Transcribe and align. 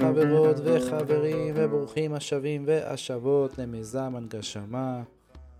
חברות 0.00 0.56
השבים 2.14 2.64
והשבות 2.66 3.58
למיזם 3.58 4.12
הנגשמה. 4.16 5.02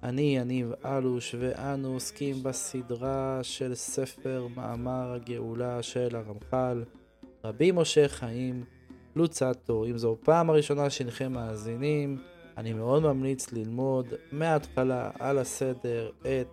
אני 0.05 0.37
יניב 0.37 0.73
אלוש 0.85 1.35
ואנו 1.39 1.93
עוסקים 1.93 2.43
בסדרה 2.43 3.39
של 3.43 3.75
ספר 3.75 4.47
מאמר 4.57 5.13
הגאולה 5.13 5.83
של 5.83 6.17
הרמח"ל, 6.17 6.85
רבי 7.45 7.73
משה 7.73 8.09
חיים 8.09 8.65
לוצטו. 9.17 9.85
אם 9.85 9.99
זו 9.99 10.17
פעם 10.25 10.51
הראשונה 10.51 10.91
שהנכם 10.91 11.33
מאזינים, 11.33 12.19
אני 12.57 12.73
מאוד 12.73 13.03
ממליץ 13.03 13.53
ללמוד 13.53 14.07
מההתחלה 14.33 15.11
על 15.19 15.39
הסדר 15.39 16.11
את 16.21 16.49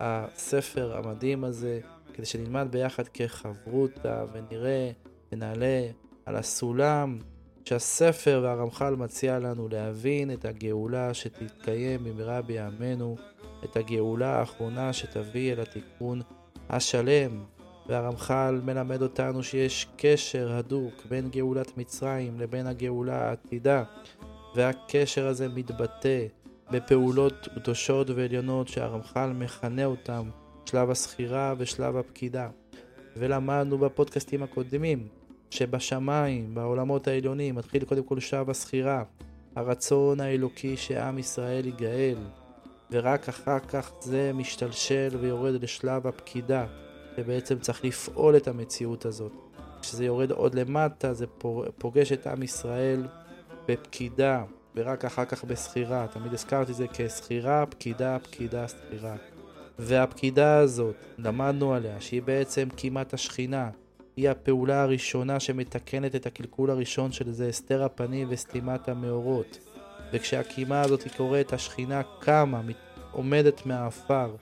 הספר 0.00 0.96
המדהים 0.96 1.44
הזה, 1.44 1.80
כדי 2.14 2.26
שנלמד 2.26 2.68
ביחד 2.70 3.08
כחברותא 3.08 4.24
ונראה 4.32 4.90
ונעלה 5.32 5.86
על 6.26 6.36
הסולם 6.36 7.18
שהספר 7.64 8.40
והרמח"ל 8.42 8.94
מציע 8.96 9.38
לנו 9.38 9.68
להבין 9.68 10.30
את 10.32 10.44
הגאולה 10.44 11.14
שתתקיים 11.14 12.04
במהרה 12.04 12.42
בימינו, 12.42 13.16
את 13.64 13.76
הגאולה 13.76 14.38
האחרונה 14.38 14.92
שתביא 14.92 15.52
אל 15.52 15.60
התיקון 15.60 16.20
השלם. 16.68 17.44
והרמח"ל 17.86 18.60
מלמד 18.64 19.02
אותנו 19.02 19.42
שיש 19.42 19.86
קשר 19.96 20.52
הדוק 20.52 21.06
בין 21.08 21.30
גאולת 21.30 21.78
מצרים 21.78 22.40
לבין 22.40 22.66
הגאולה 22.66 23.28
העתידה, 23.28 23.84
והקשר 24.54 25.26
הזה 25.26 25.48
מתבטא 25.48 26.26
בפעולות 26.70 27.48
קדושות 27.54 28.10
ועליונות 28.10 28.68
שהרמח"ל 28.68 29.32
מכנה 29.32 29.84
אותם 29.84 30.30
שלב 30.66 30.90
הסחירה 30.90 31.54
ושלב 31.58 31.96
הפקידה. 31.96 32.48
ולמדנו 33.16 33.78
בפודקאסטים 33.78 34.42
הקודמים 34.42 35.08
שבשמיים, 35.52 36.54
בעולמות 36.54 37.08
העליונים, 37.08 37.54
מתחיל 37.54 37.84
קודם 37.84 38.02
כל 38.02 38.20
שלב 38.20 38.50
הסחירה, 38.50 39.02
הרצון 39.56 40.20
האלוקי 40.20 40.76
שעם 40.76 41.18
ישראל 41.18 41.66
ייגאל, 41.66 42.18
ורק 42.90 43.28
אחר 43.28 43.58
כך 43.58 43.92
זה 44.00 44.30
משתלשל 44.34 45.16
ויורד 45.20 45.62
לשלב 45.62 46.06
הפקידה, 46.06 46.66
שבעצם 47.16 47.58
צריך 47.58 47.84
לפעול 47.84 48.36
את 48.36 48.48
המציאות 48.48 49.06
הזאת. 49.06 49.32
כשזה 49.80 50.04
יורד 50.04 50.30
עוד 50.30 50.54
למטה, 50.54 51.14
זה 51.14 51.26
פוגש 51.78 52.12
את 52.12 52.26
עם 52.26 52.42
ישראל 52.42 53.06
בפקידה, 53.68 54.44
ורק 54.76 55.04
אחר 55.04 55.24
כך 55.24 55.44
בסחירה. 55.44 56.06
תמיד 56.06 56.34
הזכרתי 56.34 56.72
זה 56.72 56.86
כסחירה, 56.86 57.66
פקידה, 57.66 58.18
פקידה, 58.18 58.66
סחירה. 58.66 59.16
והפקידה 59.78 60.58
הזאת, 60.58 60.96
למדנו 61.18 61.74
עליה, 61.74 62.00
שהיא 62.00 62.22
בעצם 62.22 62.68
כמעט 62.76 63.14
השכינה, 63.14 63.70
היא 64.16 64.30
הפעולה 64.30 64.82
הראשונה 64.82 65.40
שמתקנת 65.40 66.14
את 66.14 66.26
הקלקול 66.26 66.70
הראשון 66.70 67.12
של 67.12 67.32
זה 67.32 67.48
הסתר 67.48 67.84
הפנים 67.84 68.28
וסתימת 68.30 68.88
המאורות. 68.88 69.58
וכשהקימה 70.12 70.80
הזאת 70.80 71.04
קורית, 71.16 71.52
השכינה 71.52 72.02
קמה, 72.20 72.60
עומדת 73.12 73.66
מהעפר, 73.66 74.34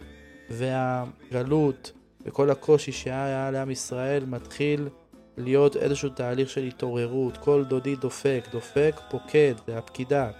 והגלות 0.50 1.92
וכל 2.26 2.50
הקושי 2.50 2.92
שהיה 2.92 3.50
לעם 3.50 3.70
ישראל 3.70 4.24
מתחיל 4.24 4.88
להיות 5.36 5.76
איזשהו 5.76 6.08
תהליך 6.08 6.50
של 6.50 6.64
התעוררות. 6.64 7.36
כל 7.36 7.64
דודי 7.64 7.96
דופק, 7.96 8.44
דופק 8.52 9.00
פוקד, 9.10 9.54
זה 9.66 9.78
הפקידה. 9.78 10.30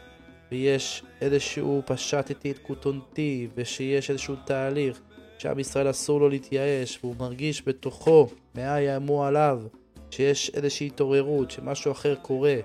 ויש 0.53 1.03
איזשהו 1.21 1.83
פשטתי 1.87 2.51
את 2.51 2.59
כותונתי, 2.59 3.49
ושיש 3.55 4.11
איזשהו 4.11 4.35
תהליך. 4.45 5.01
שעם 5.41 5.59
ישראל 5.59 5.91
אסור 5.91 6.21
לו 6.21 6.29
להתייאש, 6.29 6.99
והוא 7.03 7.17
מרגיש 7.19 7.69
בתוכו, 7.69 8.29
מה 8.55 8.81
יאמו 8.81 9.25
עליו, 9.25 9.63
שיש 10.11 10.51
איזושהי 10.55 10.87
התעוררות, 10.87 11.51
שמשהו 11.51 11.93
אחר 11.93 12.15
קורה, 12.23 12.57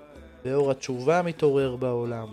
ואור 0.46 0.72
התשובה 0.72 1.22
מתעורר 1.22 1.76
בעולם. 1.76 2.28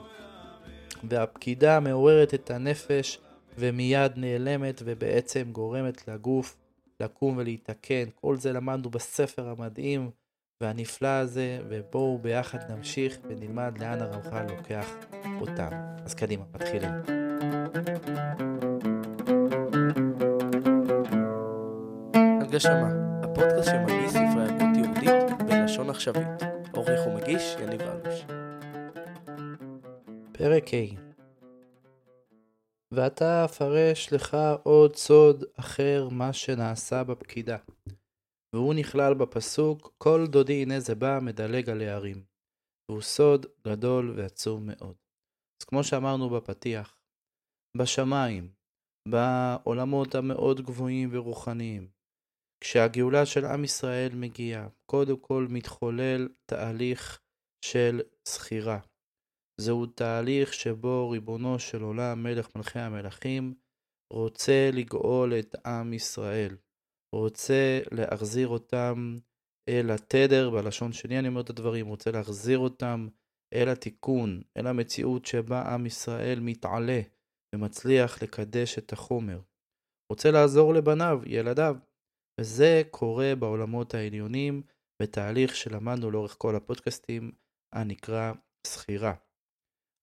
והפקידה 1.05 1.81
מעוררת 1.81 2.35
את 2.35 2.51
הנפש 2.51 3.19
ומיד 3.59 4.13
נעלמת 4.17 4.83
ובעצם 4.85 5.43
גורמת 5.53 6.09
לגוף 6.09 6.57
לקום 7.01 7.37
ולהתקן. 7.37 8.05
כל 8.15 8.37
זה 8.37 8.53
למדנו 8.53 8.91
בספר 8.91 9.49
המדהים 9.49 10.11
והנפלא 10.61 11.09
הזה, 11.09 11.59
ובואו 11.69 12.19
ביחד 12.23 12.59
נמשיך 12.71 13.19
ונלמד 13.29 13.79
לאן 13.81 14.03
הרמח"ל 14.03 14.47
לוקח 14.57 14.95
אותם. 15.41 15.71
אז 16.05 16.15
קדימה, 16.15 16.45
מתחילים. 16.55 16.91
הגשמה, 22.53 22.89
הפודקאסט 23.25 23.71
שמגיש 23.71 24.11
ספרי 24.11 24.45
הגות 24.45 24.77
יהודית 24.77 25.43
בלשון 25.47 25.91
עכשווית. 25.91 26.43
עורך 26.75 27.07
ומגיש 27.07 27.57
יניב 27.63 27.81
אלוש. 27.81 28.25
פרק 30.33 30.65
ה' 30.75 30.97
ואתה 32.95 33.45
אפרש 33.45 34.13
לך 34.13 34.37
עוד 34.63 34.97
סוד 34.97 35.45
אחר 35.57 36.09
מה 36.11 36.33
שנעשה 36.33 37.05
בפקידה. 37.05 37.57
והוא 38.55 38.75
נכלל 38.75 39.15
בפסוק 39.15 39.95
כל 39.99 40.27
דודי 40.27 40.63
הנה 40.63 40.81
זה 40.81 40.95
בא 40.95 41.19
מדלג 41.23 41.71
על 41.71 41.81
הערים. 41.81 42.25
והוא 42.89 43.03
סוד 43.03 43.47
גדול 43.69 44.15
ועצום 44.17 44.67
מאוד. 44.67 44.95
אז 45.61 45.65
כמו 45.67 45.85
שאמרנו 45.85 46.31
בפתיח, 46.31 46.99
בשמיים, 47.77 48.53
בעולמות 49.09 50.15
המאוד 50.15 50.61
גבוהים 50.61 51.09
ורוחניים, 51.13 52.02
כשהגאולה 52.63 53.27
של 53.27 53.45
עם 53.45 53.65
ישראל 53.65 54.15
מגיעה, 54.15 54.69
קודם 54.87 55.17
כל 55.17 55.47
מתחולל 55.51 56.29
תהליך 56.47 57.21
של 57.65 58.01
זכירה. 58.29 58.79
זהו 59.61 59.87
תהליך 59.87 60.55
שבו 60.55 61.11
ריבונו 61.11 61.59
של 61.59 61.83
עולם, 61.83 62.23
מלך 62.23 62.57
מלכי 62.57 62.79
המלכים, 62.79 63.55
רוצה 64.13 64.71
לגאול 64.73 65.33
את 65.39 65.67
עם 65.67 65.93
ישראל. 65.93 66.57
רוצה 67.15 67.81
להחזיר 67.93 68.49
אותם 68.49 69.17
אל 69.69 69.91
התדר, 69.91 70.51
בלשון 70.51 70.93
שני 70.93 71.19
אני 71.19 71.29
אומר 71.29 71.41
את 71.41 71.51
הדברים, 71.51 71.87
רוצה 71.87 72.11
להחזיר 72.11 72.59
אותם 72.59 73.09
אל 73.55 73.69
התיקון, 73.69 74.43
אל 74.57 74.67
המציאות 74.67 75.27
שבה 75.27 75.63
עם 75.63 75.87
ישראל 75.87 76.41
מתעלה 76.41 77.01
ומצליח 77.55 78.23
לקדש 78.23 78.79
את 78.79 78.93
החומר. 78.93 79.41
רוצה 80.13 80.31
לעזור 80.31 80.75
לבניו, 80.75 81.21
ילדיו, 81.27 81.77
וזה 82.41 82.83
קורה 82.91 83.33
בעולמות 83.39 83.95
העליונים 83.95 84.63
בתהליך 85.03 85.57
שלמדנו 85.57 86.11
לאורך 86.11 86.37
כל 86.39 86.57
הפודקאסטים 86.57 87.33
הנקרא 87.75 88.33
סחירה. 88.67 89.15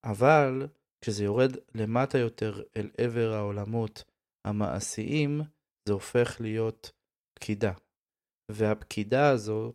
אבל 0.06 0.68
כשזה 1.02 1.24
יורד 1.24 1.52
למטה 1.76 2.18
יותר 2.18 2.64
אל 2.78 2.90
עבר 2.98 3.34
העולמות 3.34 4.04
המעשיים, 4.48 5.42
זה 5.88 5.94
הופך 5.94 6.38
להיות 6.40 6.92
פקידה. 7.40 7.74
והפקידה 8.52 9.30
הזו 9.30 9.74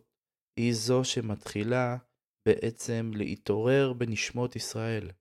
היא 0.59 0.73
זו 0.73 1.03
שמתחילה 1.03 1.97
בעצם 2.47 3.11
להתעורר 3.13 3.93
בנשמות 3.93 4.55
ישראל. 4.55 5.11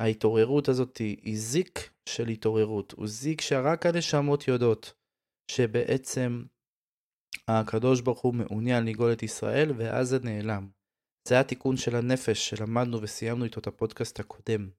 ההתעוררות 0.00 0.68
הזאת 0.68 0.96
היא 0.96 1.38
זיק 1.38 1.90
של 2.08 2.28
התעוררות, 2.28 2.92
הוא 2.92 3.06
זיק 3.06 3.40
שרק 3.40 3.86
הנשמות 3.86 4.48
יודעות 4.48 4.94
שבעצם 5.50 6.42
הקדוש 7.50 8.00
ברוך 8.00 8.20
הוא 8.20 8.34
מעוניין 8.34 8.84
לגאול 8.84 9.12
את 9.12 9.22
ישראל, 9.22 9.72
ואז 9.76 10.08
זה 10.08 10.18
נעלם. 10.18 10.68
זה 11.28 11.40
התיקון 11.40 11.76
של 11.76 11.96
הנפש 11.96 12.48
שלמדנו 12.50 13.02
וסיימנו 13.02 13.44
איתו 13.44 13.60
את 13.60 13.66
הפודקאסט 13.66 14.20
הקודם. 14.20 14.70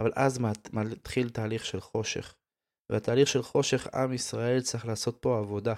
אבל 0.00 0.12
אז 0.14 0.38
מתחיל 0.72 1.30
תהליך 1.30 1.64
של 1.64 1.80
חושך. 1.80 2.34
והתהליך 2.92 3.28
של 3.28 3.42
חושך 3.42 3.86
עם 3.94 4.12
ישראל 4.12 4.60
צריך 4.60 4.86
לעשות 4.86 5.18
פה 5.20 5.38
עבודה. 5.38 5.74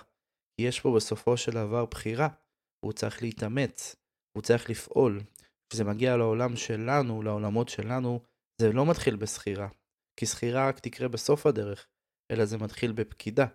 יש 0.61 0.81
פה 0.81 0.95
בסופו 0.97 1.37
של 1.37 1.53
דבר 1.53 1.87
בחירה. 1.87 2.29
הוא 2.85 2.93
צריך 2.93 3.23
להתאמץ, 3.23 3.97
הוא 4.37 4.43
צריך 4.43 4.71
לפעול. 4.71 5.21
כשזה 5.69 5.85
מגיע 5.85 6.17
לעולם 6.17 6.57
שלנו, 6.57 7.23
לעולמות 7.23 7.69
שלנו, 7.69 8.21
זה 8.61 8.73
לא 8.73 8.87
מתחיל 8.87 9.17
בסחירה. 9.17 9.69
כי 10.17 10.27
סחירה 10.27 10.69
רק 10.69 10.79
תקרה 10.79 11.09
בסוף 11.09 11.47
הדרך, 11.47 11.87
אלא 12.33 12.45
זה 12.45 12.59
מתחיל 12.59 12.93
בפקידה. 12.93 13.47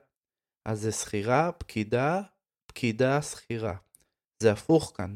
אז 0.68 0.82
זה 0.82 0.92
סחירה, 0.92 1.52
פקידה, 1.52 2.22
פקידה 2.76 3.22
שכירה. 3.22 3.76
זה 4.44 4.52
הפוך 4.52 4.94
כאן. 4.96 5.16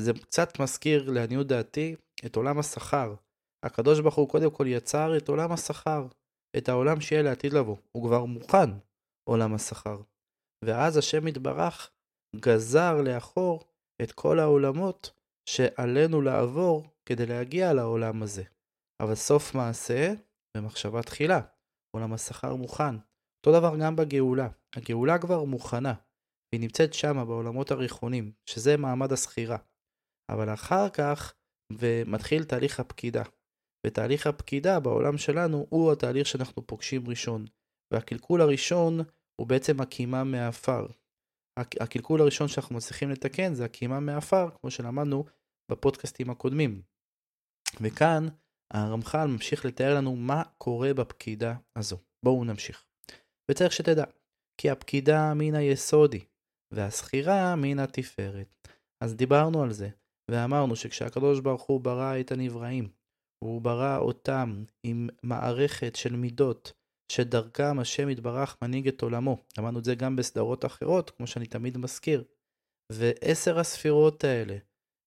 זה 0.00 0.12
קצת 0.12 0.60
מזכיר, 0.60 1.10
לעניות 1.10 1.46
דעתי, 1.46 1.96
את 2.26 2.36
עולם 2.36 2.58
השכר. 2.58 3.14
הקדוש 3.62 4.00
ברוך 4.00 4.14
הוא 4.14 4.28
קודם 4.28 4.50
כל 4.50 4.66
יצר 4.66 5.16
את 5.16 5.28
עולם 5.28 5.52
השכר, 5.52 6.06
את 6.56 6.68
העולם 6.68 7.00
שיהיה 7.00 7.22
לעתיד 7.22 7.52
לבוא. 7.52 7.76
הוא 7.92 8.08
כבר 8.08 8.24
מוכן, 8.24 8.70
עולם 9.24 9.54
השכר. 9.54 10.00
ואז 10.64 10.96
השם 10.96 11.28
יתברך 11.28 11.90
גזר 12.36 13.02
לאחור 13.02 13.64
את 14.02 14.12
כל 14.12 14.38
העולמות 14.38 15.12
שעלינו 15.48 16.22
לעבור 16.22 16.84
כדי 17.06 17.26
להגיע 17.26 17.72
לעולם 17.72 18.22
הזה. 18.22 18.42
אבל 19.02 19.14
סוף 19.14 19.54
מעשה 19.54 20.14
במחשבה 20.56 21.02
תחילה. 21.02 21.40
עולם 21.96 22.12
השכר 22.12 22.54
מוכן. 22.54 22.96
אותו 23.38 23.58
דבר 23.58 23.76
גם 23.76 23.96
בגאולה. 23.96 24.48
הגאולה 24.76 25.18
כבר 25.18 25.44
מוכנה, 25.44 25.94
והיא 26.54 26.60
נמצאת 26.60 26.94
שמה 26.94 27.24
בעולמות 27.24 27.70
הריחונים, 27.70 28.32
שזה 28.46 28.76
מעמד 28.76 29.12
הסחירה. 29.12 29.56
אבל 30.30 30.54
אחר 30.54 30.88
כך, 30.88 31.34
ומתחיל 31.72 32.44
תהליך 32.44 32.80
הפקידה. 32.80 33.22
ותהליך 33.86 34.26
הפקידה 34.26 34.80
בעולם 34.80 35.18
שלנו 35.18 35.66
הוא 35.70 35.92
התהליך 35.92 36.26
שאנחנו 36.26 36.66
פוגשים 36.66 37.08
ראשון. 37.08 37.44
והקלקול 37.92 38.40
הראשון 38.40 39.00
הוא 39.40 39.46
בעצם 39.46 39.80
הקימה 39.80 40.24
מעפר. 40.24 40.86
הקלקול 41.58 42.20
הראשון 42.20 42.48
שאנחנו 42.48 42.76
מצליחים 42.76 43.10
לתקן 43.10 43.54
זה 43.54 43.64
הקימה 43.64 44.00
מעפר, 44.00 44.48
כמו 44.60 44.70
שלמדנו 44.70 45.24
בפודקאסטים 45.70 46.30
הקודמים. 46.30 46.82
וכאן 47.80 48.26
הרמח"ל 48.74 49.26
ממשיך 49.26 49.64
לתאר 49.64 49.94
לנו 49.94 50.16
מה 50.16 50.42
קורה 50.58 50.94
בפקידה 50.94 51.54
הזו. 51.76 51.96
בואו 52.24 52.44
נמשיך. 52.44 52.86
וצריך 53.50 53.72
שתדע, 53.72 54.04
כי 54.60 54.70
הפקידה 54.70 55.34
מן 55.34 55.54
היסודי, 55.54 56.24
והשכירה 56.74 57.56
מן 57.56 57.78
התפארת. 57.78 58.54
אז 59.00 59.14
דיברנו 59.14 59.62
על 59.62 59.72
זה, 59.72 59.88
ואמרנו 60.30 60.76
שכשהקדוש 60.76 61.40
ברוך 61.40 61.62
הוא 61.62 61.80
ברא 61.80 62.20
את 62.20 62.32
הנבראים, 62.32 62.88
הוא 63.44 63.60
ברא 63.60 63.98
אותם 63.98 64.64
עם 64.82 65.08
מערכת 65.22 65.96
של 65.96 66.16
מידות, 66.16 66.72
שדרכם 67.12 67.78
השם 67.78 68.08
יתברך 68.08 68.56
מנהיג 68.62 68.88
את 68.88 69.02
עולמו. 69.02 69.44
אמרנו 69.58 69.78
את 69.78 69.84
זה 69.84 69.94
גם 69.94 70.16
בסדרות 70.16 70.64
אחרות, 70.64 71.10
כמו 71.10 71.26
שאני 71.26 71.46
תמיד 71.46 71.78
מזכיר. 71.78 72.24
ועשר 72.92 73.58
הספירות 73.58 74.24
האלה, 74.24 74.56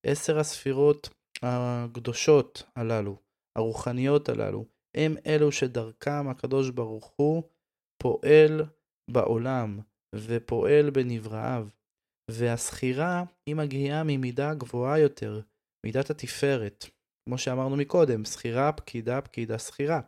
עשר 0.06 0.40
הספירות 0.40 1.10
הקדושות 1.44 2.64
הללו, 2.76 3.18
הרוחניות 3.58 4.30
הללו, 4.30 4.66
הם 4.98 5.16
אלו 5.26 5.52
שדרכם 5.52 6.30
הקדוש 6.30 6.70
ברוך 6.70 7.14
הוא 7.16 7.44
פועל 8.02 8.66
בעולם 9.12 9.80
ופועל 10.16 10.90
בנבראיו. 10.90 11.68
והסחירה 12.32 13.24
היא 13.50 13.56
מגיעה 13.56 14.04
ממידה 14.04 14.54
גבוהה 14.54 15.00
יותר, 15.00 15.42
מידת 15.86 16.10
התפארת. 16.10 16.86
כמו 17.30 17.38
שאמרנו 17.38 17.76
מקודם, 17.76 18.26
סחירה, 18.26 18.72
פקידה, 18.72 19.22
פקידה, 19.22 19.58
סחירה. 19.58 20.02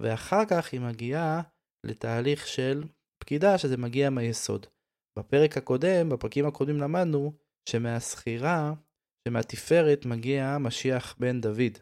ואחר 0.00 0.44
כך 0.50 0.72
היא 0.72 0.80
מגיעה 0.80 1.42
לתהליך 1.86 2.46
של 2.46 2.84
פקידה, 3.22 3.58
שזה 3.58 3.76
מגיע 3.76 4.10
מהיסוד. 4.10 4.66
בפרק 5.18 5.56
הקודם, 5.56 6.08
בפרקים 6.08 6.46
הקודמים 6.46 6.80
למדנו 6.80 7.32
שמהסחירה, 7.68 8.72
שמהתפארת 9.28 10.06
מגיע 10.06 10.56
משיח 10.60 11.16
בן 11.18 11.40
דוד, 11.40 11.78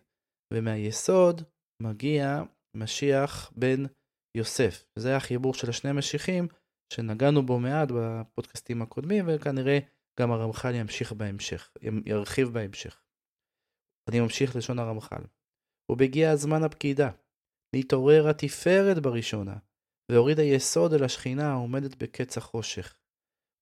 ומהיסוד 0.54 1.42
מגיע 1.82 2.42
משיח 2.76 3.52
בן 3.56 3.84
יוסף. 4.36 4.84
זה 4.98 5.16
החיבור 5.16 5.54
של 5.54 5.70
השני 5.70 5.92
משיחים 5.92 6.48
שנגענו 6.94 7.46
בו 7.46 7.58
מעט 7.58 7.88
בפודקאסטים 7.96 8.82
הקודמים, 8.82 9.24
וכנראה 9.28 9.78
גם 10.20 10.32
הרמח"ל 10.32 10.74
ימשיך 10.74 11.12
בהמשך, 11.12 11.70
ירחיב 12.06 12.48
בהמשך. 12.48 13.02
אני 14.08 14.20
ממשיך 14.20 14.56
לשון 14.56 14.78
הרמח"ל. 14.78 15.22
ובגיע 15.90 16.36
זמן 16.36 16.62
הפקידה, 16.62 17.10
להתעורר 17.72 18.28
התפארת 18.28 18.98
בראשונה, 18.98 19.56
והוריד 20.10 20.38
היסוד 20.40 20.92
אל 20.92 21.04
השכינה 21.04 21.52
העומדת 21.52 22.02
בקץ 22.02 22.38
החושך. 22.38 22.96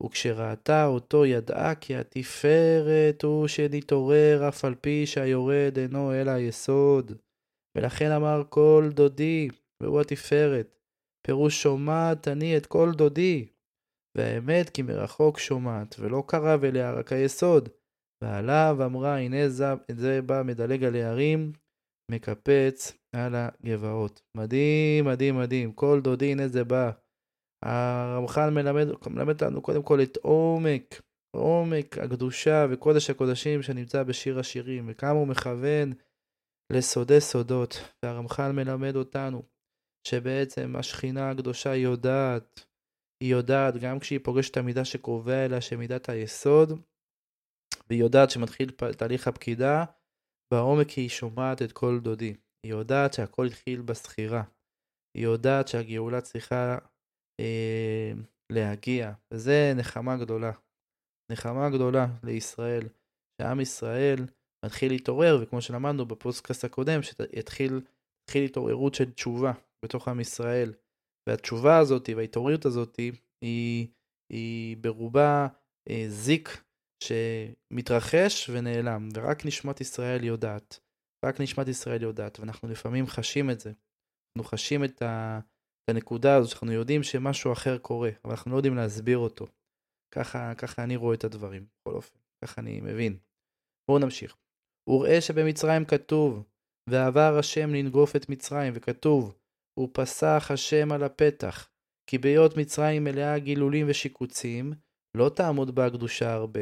וכשראתה 0.03 0.87
אותו 0.87 1.27
ידעה 1.27 1.75
כי 1.75 1.97
התפארת 1.97 3.23
הוא 3.23 3.49
שנתעורר 3.49 4.49
אף 4.49 4.65
על 4.65 4.75
פי 4.75 5.07
שהיורד 5.07 5.79
אינו 5.79 6.15
אלא 6.15 6.31
היסוד. 6.31 7.13
ולכן 7.77 8.11
אמר 8.11 8.43
כל 8.49 8.89
דודי, 8.95 9.49
והוא 9.81 10.01
התפארת. 10.01 10.82
פירוש 11.27 11.63
שומעת 11.63 12.29
אני 12.29 12.57
את 12.57 12.67
כל 12.67 12.93
דודי. 12.97 13.47
והאמת 14.17 14.71
כי 14.71 14.83
מרחוק 14.83 15.39
שומעת, 15.39 15.97
ולא 15.99 16.25
קרב 16.27 16.65
אליה 16.65 16.93
רק 16.93 17.13
היסוד. 17.13 17.69
ועליו 18.25 18.77
אמרה 18.85 19.19
הנה 19.19 19.49
זה, 19.49 19.65
זה 19.91 20.23
בא 20.23 20.43
מדלג 20.45 20.85
על 20.85 20.95
הערים, 20.95 21.53
מקפץ 22.11 22.93
על 23.17 23.35
הגבעות. 23.35 24.23
מדהים, 24.37 25.05
מדהים, 25.05 25.39
מדהים. 25.39 25.73
כל 25.73 26.01
דודי 26.01 26.33
הנה 26.33 26.49
זה 26.49 26.65
בא. 26.65 26.91
הרמח"ל 27.65 28.51
מלמד, 28.51 28.87
מלמד 29.11 29.45
לנו 29.45 29.63
קודם 29.63 29.83
כל 29.83 30.03
את 30.03 30.17
עומק, 30.17 31.03
עומק 31.37 31.99
הקדושה 31.99 32.67
וקודש 32.71 33.11
הקודשים 33.11 33.63
שנמצא 33.63 34.03
בשיר 34.03 34.39
השירים, 34.39 34.85
וכמה 34.89 35.11
הוא 35.11 35.29
מכוון 35.29 35.93
לסודי 36.73 37.21
סודות. 37.21 37.75
והרמח"ל 38.05 38.53
מלמד 38.53 38.97
אותנו 38.97 39.43
שבעצם 40.09 40.77
השכינה 40.77 41.31
הקדושה 41.31 41.75
יודעת, 41.75 42.65
היא 43.23 43.33
יודעת 43.33 43.77
גם 43.77 43.99
כשהיא 43.99 44.21
פוגשת 44.23 44.51
את 44.51 44.57
המידה 44.57 44.85
שקרובה 44.85 45.45
אליה, 45.45 45.61
שמידת 45.61 46.09
היסוד, 46.09 46.71
והיא 47.89 48.01
יודעת 48.01 48.31
שמתחיל 48.31 48.71
תהליך 48.71 49.29
הפקידה, 49.29 49.85
בעומק 50.53 50.91
היא 50.91 51.09
שומעת 51.09 51.63
את 51.63 51.73
קול 51.73 52.01
דודי. 52.03 52.35
היא 52.67 52.73
יודעת 52.73 53.13
שהכל 53.13 53.47
התחיל 53.47 53.83
בסחירה. 53.83 54.43
היא 55.17 55.25
יודעת 55.25 55.69
שהגאולה 55.69 56.21
צריכה 56.21 56.79
אה, 57.41 58.13
להגיע, 58.53 59.13
וזה 59.31 59.73
נחמה 59.77 60.17
גדולה. 60.17 60.53
נחמה 61.33 61.71
גדולה 61.71 62.07
לישראל, 62.23 62.89
שעם 63.41 63.61
ישראל 63.61 64.27
מתחיל 64.65 64.93
להתעורר, 64.93 65.39
וכמו 65.43 65.63
שלמדנו 65.63 66.07
בפודקאסט 66.07 66.65
הקודם, 66.65 67.01
שיתחיל 67.03 67.81
התעוררות 68.45 68.95
של 68.95 69.13
תשובה 69.13 69.53
בתוך 69.85 70.09
עם 70.09 70.21
ישראל. 70.21 70.73
והתשובה 71.29 71.79
הזאת 71.79 72.09
וההתעוררות 72.17 72.65
הזאת 72.65 72.97
היא, 73.45 73.89
היא 74.33 74.77
ברובה 74.77 75.47
אה, 75.91 76.05
זיק 76.09 76.65
שמתרחש 77.05 78.51
ונעלם, 78.51 79.09
ורק 79.15 79.47
נשמת 79.47 79.81
ישראל 79.81 80.25
יודעת. 80.25 80.81
רק 81.25 81.41
נשמת 81.41 81.69
ישראל 81.69 82.03
יודעת, 82.03 82.41
ואנחנו 82.41 82.69
לפעמים 82.69 83.07
חשים 83.07 83.51
את 83.51 83.61
זה. 83.61 83.73
אנחנו 84.37 84.51
חשים 84.51 84.85
את, 84.85 85.03
ה, 85.03 85.41
את 85.85 85.91
הנקודה 85.91 86.37
הזו, 86.37 86.51
שאנחנו 86.51 86.73
יודעים 86.73 87.03
שמשהו 87.03 87.53
אחר 87.53 87.79
קורה, 87.79 88.11
אבל 88.25 88.33
אנחנו 88.33 88.51
לא 88.51 88.57
יודעים 88.57 88.77
להסביר 88.77 89.19
אותו. 89.19 89.47
ככה, 90.15 90.55
ככה 90.55 90.85
אני 90.85 90.97
רואה 90.97 91.15
את 91.15 91.25
הדברים, 91.25 91.67
בכל 91.67 91.95
אופן, 91.97 92.19
ככה 92.45 92.61
אני 92.61 92.81
מבין. 92.81 93.19
בואו 93.89 93.99
נמשיך. 93.99 94.37
וראה 94.91 95.21
שבמצרים 95.21 95.85
כתוב, 95.85 96.45
ועבר 96.91 97.39
השם 97.39 97.75
לנגוף 97.75 98.17
את 98.17 98.29
מצרים, 98.29 98.73
וכתוב, 98.77 99.35
ופסח 99.81 100.51
השם 100.51 100.93
על 100.93 101.03
הפתח, 101.03 101.69
כי 102.11 102.19
בהיות 102.19 102.57
מצרים 102.57 103.05
מלאה 103.05 103.39
גילולים 103.39 103.87
ושיקוצים, 103.91 104.73
לא 105.17 105.29
תעמוד 105.37 105.75
בה 105.75 105.87
הקדושה 105.87 106.33
הרבה, 106.33 106.61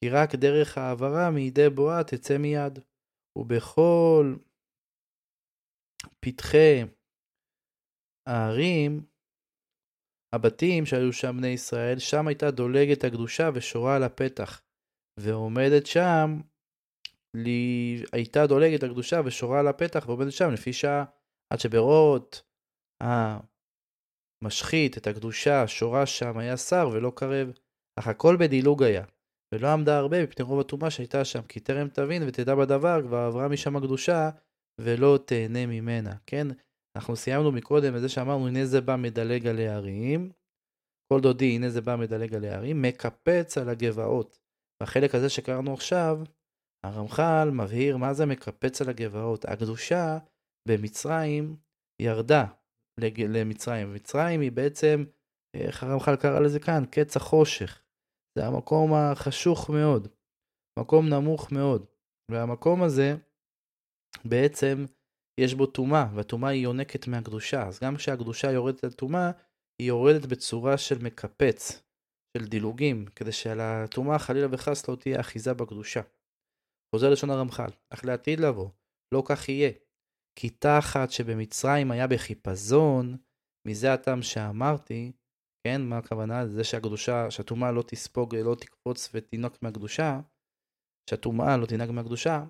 כי 0.00 0.10
רק 0.10 0.34
דרך 0.34 0.78
העברה 0.78 1.30
מידי 1.30 1.70
בואה 1.74 2.04
תצא 2.04 2.38
מיד. 2.38 2.78
ובכל 3.38 4.36
פתחי 6.20 6.84
הערים, 8.28 9.06
הבתים 10.34 10.86
שהיו 10.86 11.12
שם 11.12 11.36
בני 11.36 11.48
ישראל, 11.48 11.98
שם 11.98 12.28
הייתה 12.28 12.50
דולגת 12.50 13.04
הקדושה 13.04 13.50
ושורה 13.54 13.96
על 13.96 14.02
הפתח. 14.02 14.62
ועומדת 15.20 15.86
שם, 15.86 16.40
לי, 17.36 18.02
הייתה 18.12 18.46
דולגת 18.46 18.82
הקדושה 18.82 19.20
ושורה 19.24 19.60
על 19.60 19.68
הפתח 19.68 20.04
ועומדת 20.06 20.32
שם 20.32 20.50
לפי 20.52 20.72
שעה, 20.72 21.04
עד 21.52 21.60
שברות 21.60 22.42
המשחית 24.42 24.98
את 24.98 25.06
הקדושה, 25.06 25.68
שורה 25.68 26.06
שם, 26.06 26.38
היה 26.38 26.56
שר 26.56 26.88
ולא 26.92 27.12
קרב, 27.16 27.52
אך 27.98 28.06
הכל 28.06 28.36
בדילוג 28.40 28.82
היה. 28.82 29.04
ולא 29.54 29.68
עמדה 29.68 29.98
הרבה 29.98 30.22
מפני 30.22 30.44
רוב 30.44 30.60
הטומאה 30.60 30.90
שהייתה 30.90 31.24
שם, 31.24 31.42
כי 31.42 31.60
טרם 31.60 31.88
תבין 31.88 32.22
ותדע 32.26 32.54
בדבר, 32.54 33.02
כבר 33.02 33.18
עברה 33.18 33.48
משם 33.48 33.76
הקדושה, 33.76 34.30
ולא 34.80 35.18
תהנה 35.26 35.66
ממנה, 35.66 36.14
כן? 36.26 36.46
אנחנו 36.96 37.16
סיימנו 37.16 37.52
מקודם 37.52 37.94
בזה 37.94 38.08
שאמרנו, 38.08 38.48
הנה 38.48 38.66
זה 38.66 38.80
בא 38.80 38.96
מדלג 38.96 39.46
על 39.46 39.58
הערים, 39.58 40.32
כל 41.12 41.20
דודי, 41.20 41.54
הנה 41.54 41.70
זה 41.70 41.80
בא 41.80 41.96
מדלג 41.96 42.34
על 42.34 42.44
הערים, 42.44 42.82
מקפץ 42.82 43.58
על 43.58 43.68
הגבעות. 43.68 44.38
בחלק 44.82 45.14
הזה 45.14 45.28
שקראנו 45.28 45.74
עכשיו, 45.74 46.18
הרמח"ל 46.86 47.50
מבהיר 47.52 47.96
מה 47.96 48.14
זה 48.14 48.26
מקפץ 48.26 48.82
על 48.82 48.88
הגבעות. 48.88 49.44
הקדושה 49.44 50.18
במצרים 50.68 51.56
ירדה 52.02 52.46
למצרים. 53.28 53.94
מצרים 53.94 54.40
היא 54.40 54.52
בעצם, 54.52 55.04
איך 55.56 55.82
הרמח"ל 55.82 56.16
קרא 56.16 56.40
לזה 56.40 56.60
כאן? 56.60 56.84
קץ 56.90 57.16
החושך. 57.16 57.82
זה 58.38 58.46
המקום 58.46 58.94
החשוך 58.94 59.70
מאוד, 59.70 60.08
מקום 60.78 61.08
נמוך 61.08 61.52
מאוד. 61.52 61.86
והמקום 62.30 62.82
הזה, 62.82 63.16
בעצם, 64.24 64.84
יש 65.40 65.54
בו 65.54 65.66
טומאה, 65.66 66.06
והטומאה 66.14 66.50
היא 66.50 66.62
יונקת 66.62 67.08
מהקדושה. 67.08 67.66
אז 67.68 67.80
גם 67.80 67.96
כשהקדושה 67.96 68.50
יורדת 68.50 68.84
על 68.84 68.92
טומאה, 68.92 69.30
היא 69.78 69.88
יורדת 69.88 70.26
בצורה 70.26 70.78
של 70.78 70.98
מקפץ, 71.02 71.82
של 72.36 72.44
דילוגים, 72.44 73.06
כדי 73.16 73.32
שעל 73.32 73.60
הטומאה 73.60 74.18
חלילה 74.18 74.46
וחס 74.50 74.88
לא 74.88 74.96
תהיה 74.96 75.20
אחיזה 75.20 75.54
בקדושה. 75.54 76.00
חוזר 76.94 77.10
לשון 77.10 77.30
הרמח"ל, 77.30 77.70
אך 77.90 78.04
לעתיד 78.04 78.40
לבוא, 78.40 78.68
לא 79.14 79.22
כך 79.26 79.48
יהיה. 79.48 79.70
כי 80.38 80.50
תחת 80.50 81.10
שבמצרים 81.10 81.90
היה 81.90 82.06
בחיפזון, 82.06 83.16
מזה 83.68 83.92
הטעם 83.92 84.22
שאמרתי, 84.22 85.12
כן, 85.66 85.82
מה 85.82 85.98
הכוונה? 85.98 86.46
זה 86.46 86.64
שהקדושה, 86.64 87.30
שהטומאה 87.30 87.72
לא 87.72 87.82
תספוג, 87.86 88.34
לא 88.34 88.54
תקפוץ 88.54 89.10
ותינוק 89.14 89.62
מהקדושה, 89.62 90.20
שהטומאה 91.10 91.56
לא 91.56 91.66
תנהג 91.66 91.90
מהקדושה, 91.90 92.44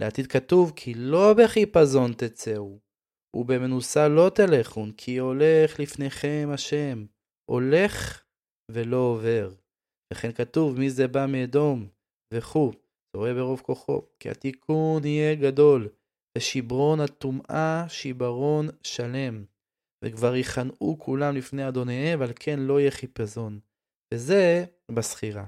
לעתיד 0.00 0.26
כתוב 0.26 0.72
כי 0.76 0.94
לא 0.94 1.34
בחיפזון 1.34 2.12
תצאו, 2.12 2.78
ובמנוסה 3.36 4.08
לא 4.08 4.30
תלכון, 4.34 4.92
כי 4.92 5.16
הולך 5.16 5.80
לפניכם 5.80 6.48
השם, 6.54 7.06
הולך 7.50 8.24
ולא 8.70 8.96
עובר. 8.96 9.54
וכן 10.12 10.32
כתוב 10.32 10.78
מי 10.78 10.90
זה 10.90 11.08
בא 11.08 11.26
מאדום, 11.28 11.88
וכו', 12.34 12.72
זורע 13.16 13.34
ברוב 13.34 13.60
כוחו, 13.60 14.02
כי 14.20 14.30
התיקון 14.30 15.04
יהיה 15.04 15.34
גדול, 15.34 15.88
ושברון 16.36 17.00
הטומאה 17.00 17.84
שיברון 17.88 18.68
שלם. 18.82 19.44
וכבר 20.04 20.36
יכנעו 20.36 20.98
כולם 20.98 21.36
לפני 21.36 21.68
אדוניהם, 21.68 22.20
ועל 22.20 22.32
כן 22.36 22.60
לא 22.60 22.80
יהיה 22.80 22.90
חיפזון. 22.90 23.60
וזה 24.14 24.64
בסחירה. 24.90 25.44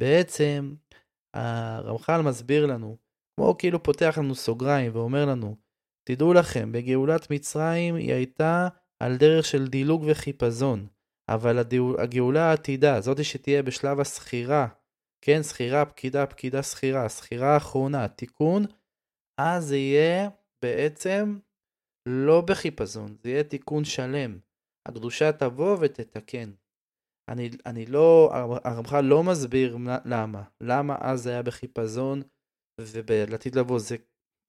בעצם, 0.00 0.74
הרמח"ל 1.36 2.20
מסביר 2.22 2.66
לנו, 2.66 2.96
כמו 3.36 3.58
כאילו 3.58 3.82
פותח 3.82 4.14
לנו 4.18 4.34
סוגריים 4.34 4.90
ואומר 4.94 5.26
לנו, 5.26 5.56
תדעו 6.08 6.32
לכם, 6.32 6.72
בגאולת 6.72 7.30
מצרים 7.30 7.94
היא 7.94 8.12
הייתה 8.12 8.68
על 9.02 9.16
דרך 9.16 9.44
של 9.44 9.66
דילוג 9.66 10.04
וחיפזון, 10.06 10.86
אבל 11.28 11.58
הגאולה 11.98 12.50
העתידה, 12.50 13.00
זאת 13.00 13.24
שתהיה 13.24 13.62
בשלב 13.62 14.00
הסחירה, 14.00 14.68
כן, 15.24 15.42
סחירה, 15.42 15.84
פקידה, 15.84 16.26
פקידה, 16.26 16.62
סחירה, 16.62 17.08
סחירה 17.08 17.54
האחרונה, 17.54 18.08
תיקון, 18.08 18.64
אז 19.42 19.64
זה 19.64 19.76
יהיה 19.76 20.30
בעצם 20.62 21.38
לא 22.08 22.40
בחיפזון, 22.40 23.16
זה 23.22 23.30
יהיה 23.30 23.44
תיקון 23.44 23.84
שלם. 23.84 24.38
הקדושה 24.88 25.32
תבוא 25.32 25.76
ותתקן. 25.80 26.50
אני, 27.30 27.50
אני 27.66 27.86
לא, 27.86 28.30
הרמח"ל 28.64 29.00
לא 29.00 29.22
מסביר 29.22 29.76
למה. 30.04 30.42
למה 30.60 30.96
אז 31.00 31.22
זה 31.22 31.30
היה 31.30 31.42
בחיפזון, 31.42 32.22
ובעתיד 32.80 33.54
לבוא 33.54 33.78
זה, 33.78 33.96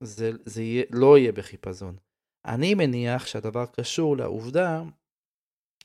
זה, 0.04 0.32
זה 0.46 0.62
יהיה, 0.62 0.84
לא 0.92 1.18
יהיה 1.18 1.32
בחיפזון. 1.32 1.96
אני 2.46 2.74
מניח 2.76 3.26
שהדבר 3.26 3.66
קשור 3.66 4.18
לעובדה 4.18 4.84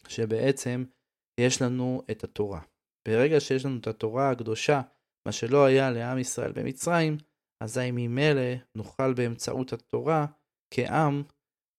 שבעצם 0.08 0.84
יש 1.40 1.62
לנו 1.62 2.02
את 2.10 2.24
התורה. 2.24 2.60
ברגע 3.08 3.40
שיש 3.40 3.66
לנו 3.66 3.78
את 3.78 3.86
התורה 3.86 4.30
הקדושה, 4.30 4.82
מה 5.26 5.32
שלא 5.32 5.64
היה 5.64 5.90
לעם 5.90 6.18
ישראל 6.18 6.52
במצרים, 6.52 7.16
אזי 7.60 7.90
ממילא 7.92 8.54
נוכל 8.74 9.14
באמצעות 9.14 9.72
התורה 9.72 10.26
כעם 10.74 11.22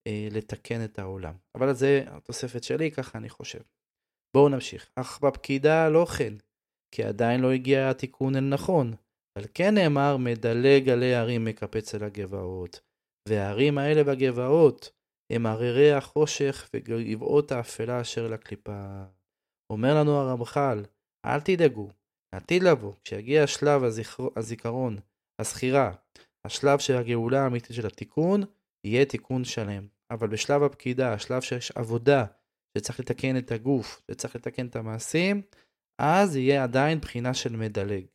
אה, 0.06 0.28
לתקן 0.30 0.84
את 0.84 0.98
העולם. 0.98 1.34
אבל 1.54 1.72
זה 1.72 2.04
התוספת 2.06 2.64
שלי, 2.64 2.90
ככה 2.90 3.18
אני 3.18 3.28
חושב. 3.28 3.60
בואו 4.36 4.48
נמשיך. 4.48 4.90
אך 4.96 5.20
בפקידה 5.20 5.88
לא 5.88 6.04
כן, 6.04 6.34
כי 6.94 7.04
עדיין 7.04 7.40
לא 7.40 7.52
הגיע 7.52 7.90
התיקון 7.90 8.36
אל 8.36 8.40
נכון. 8.40 8.94
על 9.38 9.44
כן 9.54 9.74
נאמר, 9.74 10.16
מדלג 10.16 10.88
עלי 10.88 11.14
הרים 11.14 11.44
מקפץ 11.44 11.94
אל 11.94 12.04
הגבעות. 12.04 12.80
והערים 13.28 13.78
האלה 13.78 14.02
והגבעות 14.06 14.90
הם 15.32 15.46
הררי 15.46 15.92
החושך 15.92 16.70
וגבעות 16.74 17.52
האפלה 17.52 18.00
אשר 18.00 18.28
לקליפה. 18.28 19.04
אומר 19.72 19.94
לנו 19.94 20.16
הרמח"ל, 20.16 20.84
אל 21.26 21.40
תדאגו, 21.40 21.90
עתיד 22.34 22.62
לבוא, 22.62 22.92
כשיגיע 23.04 23.46
שלב 23.46 23.84
הזכר... 23.84 24.28
הזיכרון, 24.36 24.98
הזכירה, 25.38 25.92
השלב 26.44 26.78
של 26.78 26.96
הגאולה 26.96 27.44
האמיתית 27.44 27.76
של 27.76 27.86
התיקון, 27.86 28.42
יהיה 28.84 29.04
תיקון 29.04 29.44
שלם. 29.44 29.86
אבל 30.10 30.28
בשלב 30.28 30.62
הפקידה, 30.62 31.12
השלב 31.12 31.40
שיש 31.42 31.70
עבודה, 31.70 32.24
שצריך 32.78 33.00
לתקן 33.00 33.36
את 33.36 33.52
הגוף, 33.52 34.02
שצריך 34.10 34.36
לתקן 34.36 34.66
את 34.66 34.76
המעשים, 34.76 35.42
אז 36.00 36.36
יהיה 36.36 36.62
עדיין 36.62 37.00
בחינה 37.00 37.34
של 37.34 37.56
מדלג. 37.56 38.06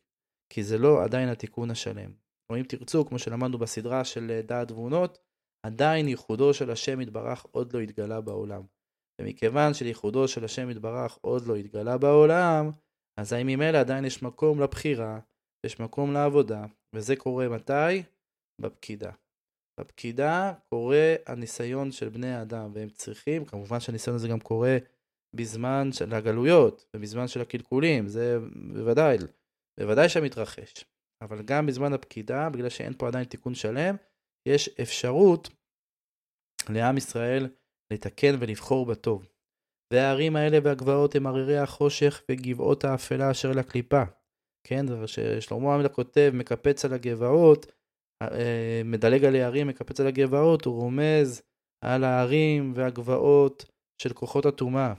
כי 0.52 0.64
זה 0.64 0.78
לא 0.78 1.04
עדיין 1.04 1.28
התיקון 1.28 1.70
השלם. 1.70 2.12
או 2.50 2.56
אם 2.56 2.62
תרצו, 2.62 3.06
כמו 3.06 3.18
שלמדנו 3.18 3.58
בסדרה 3.58 4.04
של 4.04 4.30
אה, 4.30 4.42
דעת 4.42 4.68
תבונות, 4.68 5.18
עדיין 5.66 6.08
ייחודו 6.08 6.54
של 6.54 6.70
השם 6.70 7.00
יתברך 7.00 7.46
עוד 7.50 7.72
לא 7.72 7.80
התגלה 7.80 8.20
בעולם. 8.20 8.62
ומכיוון 9.20 9.74
שייחודו 9.74 10.28
של 10.28 10.44
השם 10.44 10.70
יתברך 10.70 11.18
עוד 11.20 11.46
לא 11.46 11.56
התגלה 11.56 11.98
בעולם, 11.98 12.70
אז 13.20 13.32
האם 13.32 13.46
ממילא 13.46 13.78
עדיין 13.78 14.04
יש 14.04 14.22
מקום 14.22 14.60
לבחירה, 14.60 15.18
יש 15.66 15.80
מקום 15.80 16.12
לעבודה, 16.12 16.64
וזה 16.94 17.16
קורה 17.16 17.48
מתי? 17.48 18.02
בפקידה. 18.60 19.10
בפקידה 19.80 20.52
קורה 20.68 21.14
הניסיון 21.26 21.92
של 21.92 22.08
בני 22.08 22.34
האדם, 22.34 22.70
והם 22.74 22.88
צריכים, 22.88 23.44
כמובן 23.44 23.80
שהניסיון 23.80 24.16
הזה 24.16 24.28
גם 24.28 24.40
קורה 24.40 24.76
בזמן 25.36 25.88
של 25.92 26.14
הגלויות, 26.14 26.86
ובזמן 26.96 27.28
של 27.28 27.40
הקלקולים, 27.40 28.08
זה 28.08 28.38
בוודאי, 28.72 29.16
בוודאי 29.80 30.08
שמתרחש. 30.08 30.84
אבל 31.22 31.42
גם 31.42 31.66
בזמן 31.66 31.92
הפקידה, 31.92 32.50
בגלל 32.50 32.68
שאין 32.68 32.92
פה 32.98 33.08
עדיין 33.08 33.24
תיקון 33.24 33.54
שלם, 33.54 33.96
יש 34.48 34.68
אפשרות 34.68 35.48
לעם 36.70 36.96
ישראל 36.96 37.48
לתקן 37.92 38.34
ולבחור 38.40 38.86
בטוב. 38.86 39.28
והערים 39.92 40.36
האלה 40.36 40.58
והגבעות 40.64 41.14
הם 41.14 41.26
הררי 41.26 41.58
החושך 41.58 42.22
וגבעות 42.30 42.84
האפלה 42.84 43.30
אשר 43.30 43.52
לקליפה. 43.52 44.02
כן, 44.64 44.86
ושלמה 45.02 45.74
המלך 45.74 45.92
כותב, 45.92 46.30
מקפץ 46.34 46.84
על 46.84 46.92
הגבעות, 46.92 47.66
אה, 48.22 48.82
מדלג 48.84 49.24
על 49.24 49.36
הערים, 49.36 49.66
מקפץ 49.66 50.00
על 50.00 50.06
הגבעות, 50.06 50.64
הוא 50.64 50.74
רומז 50.74 51.42
על 51.84 52.04
הערים 52.04 52.72
והגבעות 52.76 53.64
של 54.02 54.12
כוחות 54.12 54.46
הטומאה. 54.46 54.94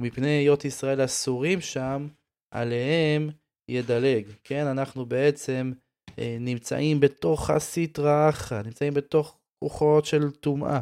ומפני 0.00 0.28
היות 0.28 0.64
ישראל 0.64 1.04
אסורים 1.04 1.60
שם, 1.60 2.08
עליהם 2.54 3.30
ידלג. 3.70 4.26
כן, 4.44 4.66
אנחנו 4.66 5.06
בעצם 5.06 5.72
אה, 6.18 6.36
נמצאים 6.40 7.00
בתוך 7.00 7.50
הסיטרא 7.50 8.28
אחרא, 8.28 8.62
נמצאים 8.62 8.94
בתוך 8.94 9.38
כוחות 9.64 10.04
של 10.04 10.30
טומאה, 10.30 10.80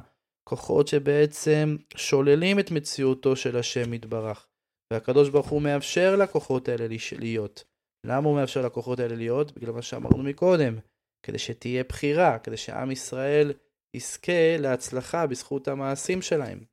כוחות 0.48 0.88
שבעצם 0.88 1.76
שוללים 1.96 2.58
את 2.58 2.70
מציאותו 2.70 3.36
של 3.36 3.56
השם 3.56 3.94
יתברך. 3.94 4.46
והקדוש 4.92 5.28
ברוך 5.28 5.48
הוא 5.48 5.62
מאפשר 5.62 6.16
לכוחות 6.16 6.68
האלה 6.68 6.86
להיות. 7.18 7.71
למה 8.06 8.28
הוא 8.28 8.36
מאפשר 8.36 8.66
לכוחות 8.66 9.00
האלה 9.00 9.14
להיות? 9.14 9.52
בגלל 9.52 9.72
מה 9.72 9.82
שאמרנו 9.82 10.22
מקודם. 10.22 10.78
כדי 11.26 11.38
שתהיה 11.38 11.84
בחירה, 11.84 12.38
כדי 12.38 12.56
שעם 12.56 12.90
ישראל 12.90 13.52
יזכה 13.96 14.56
להצלחה 14.58 15.26
בזכות 15.26 15.68
המעשים 15.68 16.22
שלהם. 16.22 16.64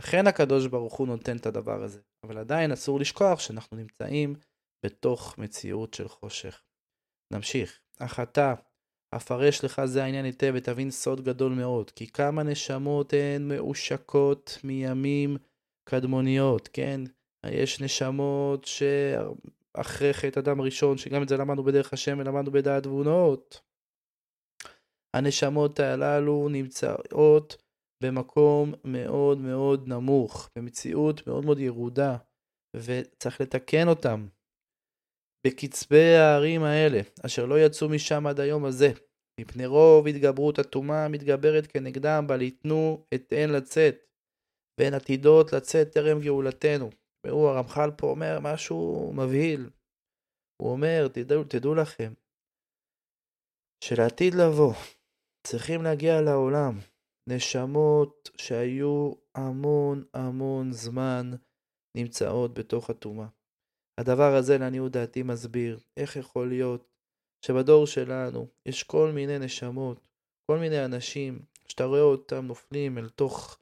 לכן 0.00 0.26
הקדוש 0.26 0.66
ברוך 0.66 0.94
הוא 0.94 1.06
נותן 1.06 1.36
את 1.36 1.46
הדבר 1.46 1.82
הזה, 1.82 2.00
אבל 2.26 2.38
עדיין 2.38 2.72
אסור 2.72 3.00
לשכוח 3.00 3.40
שאנחנו 3.40 3.76
נמצאים 3.76 4.34
בתוך 4.86 5.38
מציאות 5.38 5.94
של 5.94 6.08
חושך. 6.08 6.62
נמשיך. 7.32 7.80
אך 7.98 8.20
אתה, 8.20 8.54
אפרש 9.16 9.64
לך 9.64 9.84
זה 9.84 10.04
העניין 10.04 10.24
היטב 10.24 10.52
ותבין 10.56 10.90
סוד 10.90 11.24
גדול 11.24 11.52
מאוד, 11.52 11.90
כי 11.90 12.06
כמה 12.06 12.42
נשמות 12.42 13.12
הן 13.12 13.48
מאושקות 13.48 14.58
מימים 14.64 15.36
קדמוניות, 15.88 16.68
כן? 16.72 17.00
יש 17.46 17.80
נשמות 17.80 18.66
שאחרי 19.76 20.12
חטא 20.12 20.40
אדם 20.40 20.60
הראשון, 20.60 20.98
שגם 20.98 21.22
את 21.22 21.28
זה 21.28 21.36
למדנו 21.36 21.64
בדרך 21.64 21.92
השם 21.92 22.18
ולמדנו 22.18 22.50
בדעת 22.50 22.82
תבונות. 22.82 23.60
הנשמות 25.16 25.80
הללו 25.80 26.48
נמצאות 26.48 27.56
במקום 28.02 28.72
מאוד 28.84 29.38
מאוד 29.38 29.88
נמוך, 29.88 30.50
במציאות 30.56 31.26
מאוד 31.26 31.44
מאוד 31.44 31.58
ירודה, 31.58 32.16
וצריך 32.76 33.40
לתקן 33.40 33.88
אותם. 33.88 34.26
בקצבי 35.46 36.14
הערים 36.14 36.62
האלה, 36.62 37.00
אשר 37.26 37.46
לא 37.46 37.60
יצאו 37.60 37.88
משם 37.88 38.26
עד 38.26 38.40
היום 38.40 38.64
הזה, 38.64 38.92
מפני 39.40 39.66
רוב 39.66 40.06
התגברות 40.06 40.58
הטומאה 40.58 41.04
המתגברת 41.04 41.66
כנגדם, 41.66 42.24
בל 42.28 42.42
ייתנו 42.42 43.06
את 43.14 43.32
הן 43.36 43.50
לצאת, 43.50 43.96
והן 44.80 44.94
עתידות 44.94 45.52
לצאת 45.52 45.92
טרם 45.92 46.20
גאולתנו. 46.20 46.90
והוא 47.26 47.48
הרמח"ל 47.48 47.90
פה 47.96 48.06
אומר 48.06 48.38
משהו 48.42 49.12
מבהיל. 49.16 49.70
הוא 50.62 50.72
אומר, 50.72 51.08
תדעו, 51.08 51.44
תדעו 51.44 51.74
לכם, 51.74 52.12
שלעתיד 53.84 54.34
לבוא, 54.34 54.74
צריכים 55.46 55.82
להגיע 55.82 56.20
לעולם 56.20 56.78
נשמות 57.28 58.30
שהיו 58.36 59.12
המון 59.34 60.04
המון 60.14 60.72
זמן 60.72 61.30
נמצאות 61.96 62.54
בתוך 62.54 62.90
הטומאה. 62.90 63.26
הדבר 64.00 64.34
הזה 64.34 64.58
לעניות 64.58 64.92
דעתי 64.92 65.22
מסביר 65.22 65.80
איך 65.96 66.16
יכול 66.16 66.48
להיות 66.48 66.88
שבדור 67.46 67.86
שלנו 67.86 68.46
יש 68.66 68.82
כל 68.82 69.12
מיני 69.14 69.38
נשמות, 69.38 70.08
כל 70.50 70.58
מיני 70.58 70.84
אנשים 70.84 71.44
שאתה 71.68 71.84
רואה 71.84 72.00
אותם 72.00 72.46
נופלים 72.46 72.98
אל 72.98 73.08
תוך 73.08 73.58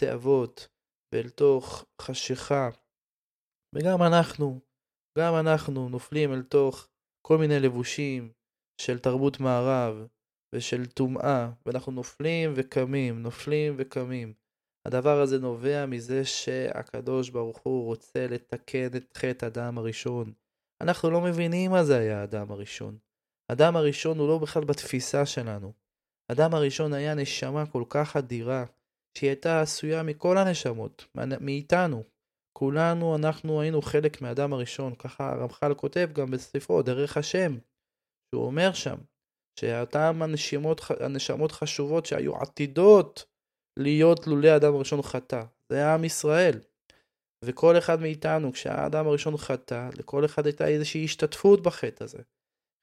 תאוות 0.00 0.68
ואל 1.12 1.28
תוך 1.28 1.84
חשיכה. 2.02 2.70
וגם 3.74 4.02
אנחנו, 4.02 4.60
גם 5.18 5.34
אנחנו 5.34 5.88
נופלים 5.88 6.32
אל 6.32 6.42
תוך 6.42 6.88
כל 7.26 7.38
מיני 7.38 7.60
לבושים 7.60 8.32
של 8.80 8.98
תרבות 8.98 9.40
מערב 9.40 10.06
ושל 10.54 10.86
טומאה, 10.86 11.50
ואנחנו 11.66 11.92
נופלים 11.92 12.52
וקמים, 12.56 13.22
נופלים 13.22 13.74
וקמים. 13.78 14.34
הדבר 14.86 15.20
הזה 15.20 15.38
נובע 15.38 15.86
מזה 15.86 16.24
שהקדוש 16.24 17.30
ברוך 17.30 17.58
הוא 17.58 17.84
רוצה 17.84 18.26
לתקן 18.26 18.86
את 18.96 19.16
חטא 19.16 19.46
אדם 19.46 19.78
הראשון. 19.78 20.32
אנחנו 20.80 21.10
לא 21.10 21.20
מבינים 21.20 21.70
מה 21.70 21.84
זה 21.84 21.98
היה 21.98 22.20
האדם 22.20 22.50
הראשון. 22.50 22.98
אדם 23.52 23.76
הראשון 23.76 24.18
הוא 24.18 24.28
לא 24.28 24.38
בכלל 24.38 24.64
בתפיסה 24.64 25.26
שלנו. 25.26 25.72
אדם 26.32 26.54
הראשון 26.54 26.92
היה 26.92 27.14
נשמה 27.14 27.66
כל 27.66 27.84
כך 27.88 28.16
אדירה, 28.16 28.64
שהיא 29.18 29.30
הייתה 29.30 29.60
עשויה 29.60 30.02
מכל 30.02 30.38
הנשמות, 30.38 31.06
מאיתנו. 31.40 32.13
כולנו, 32.58 33.16
אנחנו 33.16 33.60
היינו 33.60 33.82
חלק 33.82 34.22
מהאדם 34.22 34.52
הראשון, 34.52 34.94
ככה 34.94 35.32
הרמח"ל 35.32 35.74
כותב 35.74 36.10
גם 36.12 36.30
בספרו, 36.30 36.82
דרך 36.82 37.16
השם. 37.16 37.58
שהוא 38.34 38.46
אומר 38.46 38.72
שם, 38.72 38.96
שאותן 39.60 40.22
הנשמות, 40.22 40.80
הנשמות 41.00 41.52
חשובות 41.52 42.06
שהיו 42.06 42.36
עתידות 42.36 43.24
להיות 43.78 44.26
לולא 44.26 44.48
האדם 44.48 44.74
הראשון 44.74 45.02
חטא. 45.02 45.44
זה 45.72 45.94
עם 45.94 46.04
ישראל. 46.04 46.60
וכל 47.44 47.78
אחד 47.78 48.00
מאיתנו, 48.00 48.52
כשהאדם 48.52 49.06
הראשון 49.06 49.36
חטא, 49.36 49.88
לכל 49.98 50.24
אחד 50.24 50.46
הייתה 50.46 50.68
איזושהי 50.68 51.04
השתתפות 51.04 51.62
בחטא 51.62 52.04
הזה. 52.04 52.22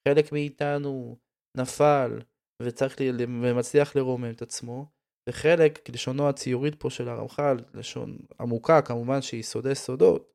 חלק 0.08 0.32
מאיתנו 0.32 1.18
נפל 1.58 2.20
וצריך. 2.62 2.96
ומצליח 3.20 3.96
לרומם 3.96 4.32
את 4.32 4.42
עצמו, 4.42 4.86
וחלק, 5.30 5.86
כלשונו 5.86 6.30
הציורית 6.30 6.76
פה 6.80 6.90
של 6.90 7.10
הרמח"ל, 7.10 7.58
לשון 7.74 8.18
עמוקה 8.40 8.82
כמובן 8.82 9.22
שהיא 9.22 9.44
סודי 9.44 9.76
סודות, 9.76 10.34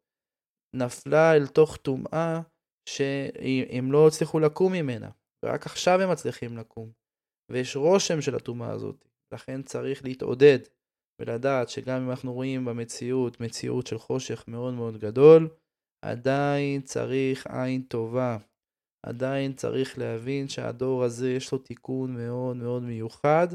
נפלה 0.77 1.35
אל 1.35 1.47
תוך 1.47 1.77
טומאה 1.77 2.41
שהם 2.89 3.93
לא 3.93 4.09
הצליחו 4.09 4.41
לקום 4.41 4.73
ממנה, 4.73 5.11
ורק 5.45 5.67
עכשיו 5.67 6.01
הם 6.01 6.11
מצליחים 6.11 6.57
לקום. 6.57 6.91
ויש 7.53 7.77
רושם 7.77 8.21
של 8.21 8.35
הטומאה 8.35 8.71
הזאת, 8.73 9.05
לכן 9.35 9.63
צריך 9.63 10.05
להתעודד 10.05 10.59
ולדעת 11.21 11.69
שגם 11.69 12.03
אם 12.03 12.11
אנחנו 12.11 12.33
רואים 12.33 12.65
במציאות 12.65 13.41
מציאות 13.41 13.87
של 13.87 13.99
חושך 13.99 14.45
מאוד 14.49 14.75
מאוד 14.75 14.97
גדול, 14.97 15.49
עדיין 16.05 16.83
צריך 16.83 17.47
עין 17.47 17.83
טובה. 17.83 18.39
עדיין 19.07 19.53
צריך 19.53 19.99
להבין 19.99 20.49
שהדור 20.49 21.05
הזה 21.05 21.31
יש 21.31 21.53
לו 21.53 21.59
תיקון 21.59 22.15
מאוד 22.17 22.57
מאוד 22.57 22.83
מיוחד, 22.83 23.49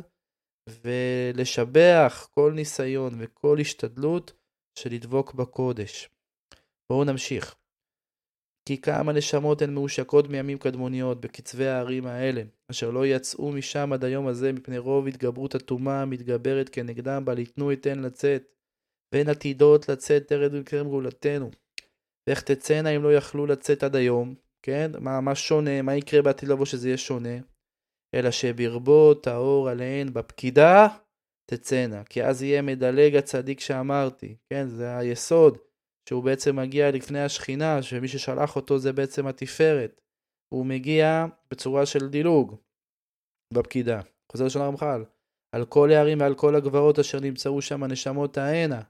ולשבח 0.70 2.28
כל 2.32 2.52
ניסיון 2.56 3.14
וכל 3.20 3.58
השתדלות 3.60 4.34
של 4.80 4.94
לדבוק 4.94 5.34
בקודש. 5.34 6.10
בואו 6.90 7.04
נמשיך. 7.04 7.56
כי 8.68 8.82
כמה 8.82 9.14
נשמות 9.14 9.62
הן 9.62 9.74
מאושקות 9.74 10.28
מימים 10.30 10.58
קדמוניות 10.58 11.22
בקצווי 11.22 11.68
הערים 11.68 12.06
האלה, 12.06 12.42
אשר 12.72 12.92
לא 12.92 13.06
יצאו 13.06 13.52
משם 13.52 13.94
עד 13.94 14.04
היום 14.04 14.28
הזה 14.28 14.52
מפני 14.52 14.78
רוב 14.78 15.08
התגברות 15.08 15.56
הטומאה 15.56 16.02
המתגברת 16.02 16.70
כנגדם, 16.70 17.26
בל 17.26 17.40
יתנו 17.40 17.74
אתן 17.74 18.00
לצאת, 18.00 18.44
והן 19.14 19.30
עתידות 19.30 19.90
לצאת 19.90 20.28
תרד 20.28 20.52
וקרם 20.54 20.90
גאולתנו. 20.90 21.52
ואיך 22.28 22.42
תצאנה 22.42 22.90
אם 22.90 23.04
לא 23.04 23.14
יכלו 23.14 23.46
לצאת 23.46 23.84
עד 23.84 23.96
היום, 23.96 24.36
כן? 24.62 24.92
מה, 25.00 25.22
מה 25.22 25.36
שונה, 25.36 25.82
מה 25.82 25.96
יקרה 25.96 26.22
בעתיד 26.22 26.50
לבוא 26.50 26.66
שזה 26.66 26.88
יהיה 26.88 26.98
שונה? 26.98 27.38
אלא 28.14 28.32
שברבות 28.32 29.28
האור 29.28 29.70
עליהן 29.70 30.14
בפקידה 30.14 30.88
תצאנה, 31.52 32.04
כי 32.04 32.24
אז 32.24 32.44
יהיה 32.44 32.62
מדלג 32.62 33.16
הצדיק 33.16 33.60
שאמרתי, 33.60 34.36
כן? 34.50 34.68
זה 34.68 34.98
היסוד. 34.98 35.58
שהוא 36.10 36.24
בעצם 36.24 36.56
מגיע 36.56 36.92
לפני 36.92 37.22
השכינה, 37.22 37.84
שמי 37.84 38.08
ששלח 38.08 38.56
אותו 38.56 38.80
זה 38.80 38.94
בעצם 38.94 39.28
התפארת. 39.28 40.02
הוא 40.54 40.66
מגיע 40.66 41.26
בצורה 41.52 41.86
של 41.86 42.10
דילוג 42.10 42.56
בפקידה. 43.54 44.02
חוזר 44.32 44.46
לשון 44.46 44.62
הרמח"ל. 44.62 45.04
על 45.56 45.66
כל 45.66 45.92
הערים 45.92 46.20
ועל 46.20 46.36
כל 46.36 46.56
הגברות 46.56 47.00
אשר 47.00 47.20
נמצאו 47.20 47.62
שם 47.62 47.84
הנשמות 47.84 48.38
ההנה. 48.38 48.82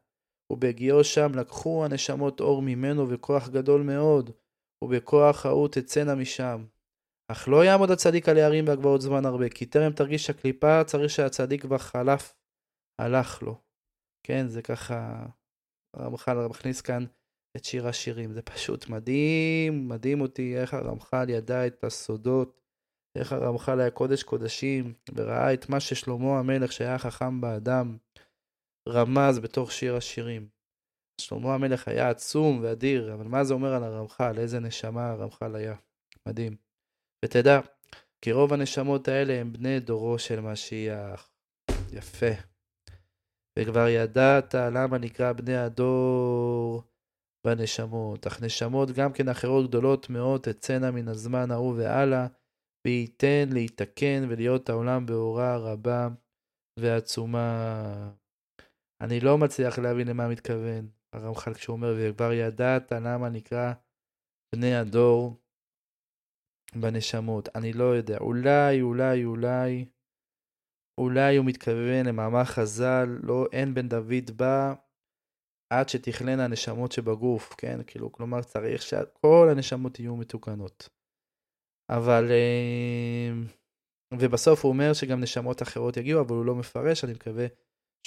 ובהגיעו 0.51 1.03
שם 1.03 1.31
לקחו 1.35 1.85
הנשמות 1.85 2.39
אור 2.39 2.61
ממנו 2.61 3.09
וכוח 3.09 3.49
גדול 3.49 3.81
מאוד, 3.81 4.31
ובכוח 4.83 5.45
ההוא 5.45 5.67
תצאנה 5.67 6.15
משם. 6.15 6.65
אך 7.31 7.47
לא 7.47 7.65
יעמוד 7.65 7.91
הצדיק 7.91 8.29
על 8.29 8.37
הערים 8.37 8.67
והגבעות 8.67 9.01
זמן 9.01 9.25
הרבה, 9.25 9.49
כי 9.49 9.65
טרם 9.65 9.91
תרגיש 9.91 10.29
הקליפה 10.29 10.83
צריך 10.83 11.09
שהצדיק 11.09 11.61
כבר 11.61 11.77
חלף, 11.77 12.35
הלך 13.01 13.43
לו. 13.43 13.61
כן, 14.23 14.47
זה 14.47 14.61
ככה 14.61 15.25
הרמח"ל 15.95 16.47
מכניס 16.47 16.81
כאן 16.81 17.05
את 17.57 17.65
שיר 17.65 17.87
השירים. 17.87 18.33
זה 18.33 18.41
פשוט 18.41 18.89
מדהים, 18.89 19.89
מדהים 19.89 20.21
אותי 20.21 20.57
איך 20.57 20.73
הרמח"ל 20.73 21.29
ידע 21.29 21.67
את 21.67 21.83
הסודות, 21.83 22.61
איך 23.17 23.33
הרמח"ל 23.33 23.79
היה 23.79 23.91
קודש 23.91 24.23
קודשים, 24.23 24.93
וראה 25.15 25.53
את 25.53 25.69
מה 25.69 25.79
ששלמה 25.79 26.39
המלך, 26.39 26.71
שהיה 26.71 26.97
חכם 26.97 27.41
באדם, 27.41 27.97
רמז 28.89 29.39
בתוך 29.39 29.71
שיר 29.71 29.95
השירים. 29.95 30.47
שלמה 31.21 31.53
המלך 31.53 31.87
היה 31.87 32.09
עצום 32.09 32.59
ואדיר, 32.63 33.13
אבל 33.13 33.27
מה 33.27 33.43
זה 33.43 33.53
אומר 33.53 33.73
על 33.73 33.83
הרמח"ל? 33.83 34.37
איזה 34.37 34.59
נשמה 34.59 35.11
הרמח"ל 35.11 35.55
היה. 35.55 35.75
מדהים. 36.27 36.70
ותדע, 37.25 37.59
כי 38.21 38.31
רוב 38.31 38.53
הנשמות 38.53 39.07
האלה 39.07 39.33
הם 39.33 39.53
בני 39.53 39.79
דורו 39.79 40.19
של 40.19 40.39
משיח. 40.39 41.31
יפה. 41.93 42.31
וכבר 43.59 43.87
ידעת 43.87 44.55
למה 44.55 44.97
נקרא 44.97 45.31
בני 45.31 45.57
הדור 45.57 46.83
בנשמות. 47.47 48.27
אך 48.27 48.41
נשמות 48.41 48.91
גם 48.91 49.13
כן 49.13 49.29
אחרות 49.29 49.69
גדולות 49.69 50.09
מאוד 50.09 50.41
תצאנה 50.41 50.91
מן 50.91 51.07
הזמן 51.07 51.51
ההוא 51.51 51.73
והלאה, 51.77 52.27
וייתן 52.87 53.49
להתקן 53.51 54.25
ולהיות 54.29 54.69
העולם 54.69 55.05
באורה 55.05 55.57
רבה 55.57 56.07
ועצומה. 56.79 58.11
אני 59.01 59.19
לא 59.19 59.37
מצליח 59.37 59.79
להבין 59.79 60.07
למה 60.07 60.27
מתכוון 60.27 60.89
הרמח"ל 61.13 61.53
כשהוא 61.53 61.73
אומר, 61.73 61.95
וכבר 61.97 62.33
ידעת 62.33 62.91
למה 62.91 63.29
נקרא 63.29 63.73
בני 64.55 64.75
הדור 64.75 65.40
בנשמות. 66.75 67.49
אני 67.55 67.73
לא 67.73 67.83
יודע, 67.83 68.17
אולי, 68.17 68.81
אולי, 68.81 69.25
אולי, 69.25 69.85
אולי 70.97 71.37
הוא 71.37 71.45
מתכוון 71.45 72.05
למאמר 72.05 72.43
חז"ל, 72.43 73.19
לא 73.23 73.45
אין 73.51 73.73
בן 73.73 73.89
דוד 73.89 74.31
בא 74.35 74.73
עד 75.73 75.89
שתכלנה 75.89 76.45
הנשמות 76.45 76.91
שבגוף, 76.91 77.53
כן? 77.57 77.79
כאילו, 77.87 78.11
כלומר 78.11 78.41
צריך 78.41 78.81
שכל 78.81 79.47
הנשמות 79.51 79.99
יהיו 79.99 80.15
מתוקנות. 80.15 80.89
אבל... 81.89 82.31
אה, 82.31 83.31
ובסוף 84.13 84.65
הוא 84.65 84.71
אומר 84.71 84.93
שגם 84.93 85.21
נשמות 85.21 85.61
אחרות 85.61 85.97
יגיעו, 85.97 86.21
אבל 86.21 86.35
הוא 86.35 86.45
לא 86.45 86.55
מפרש, 86.55 87.03
אני 87.03 87.13
מקווה 87.13 87.47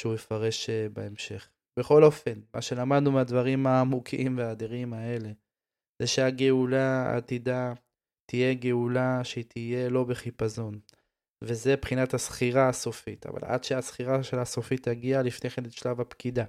שהוא 0.00 0.14
יפרש 0.14 0.70
אה, 0.70 0.88
בהמשך. 0.92 1.50
בכל 1.78 2.04
אופן, 2.04 2.40
מה 2.54 2.62
שלמדנו 2.62 3.12
מהדברים 3.12 3.66
העמוקים 3.66 4.38
והאדירים 4.38 4.92
האלה, 4.92 5.28
זה 6.02 6.06
שהגאולה 6.06 7.02
העתידה 7.02 7.72
תהיה 8.26 8.54
גאולה 8.54 9.24
שהיא 9.24 9.44
תהיה 9.44 9.88
לא 9.88 10.04
בחיפזון. 10.04 10.80
וזה 11.42 11.76
בחינת 11.76 12.14
הסחירה 12.14 12.68
הסופית. 12.68 13.26
אבל 13.26 13.40
עד 13.42 13.64
שהסחירה 13.64 14.22
של 14.22 14.38
הסופית 14.38 14.82
תגיע, 14.82 15.22
לפני 15.22 15.50
כן 15.50 15.64
את 15.64 15.72
שלב 15.72 16.00
הפקידה. 16.00 16.44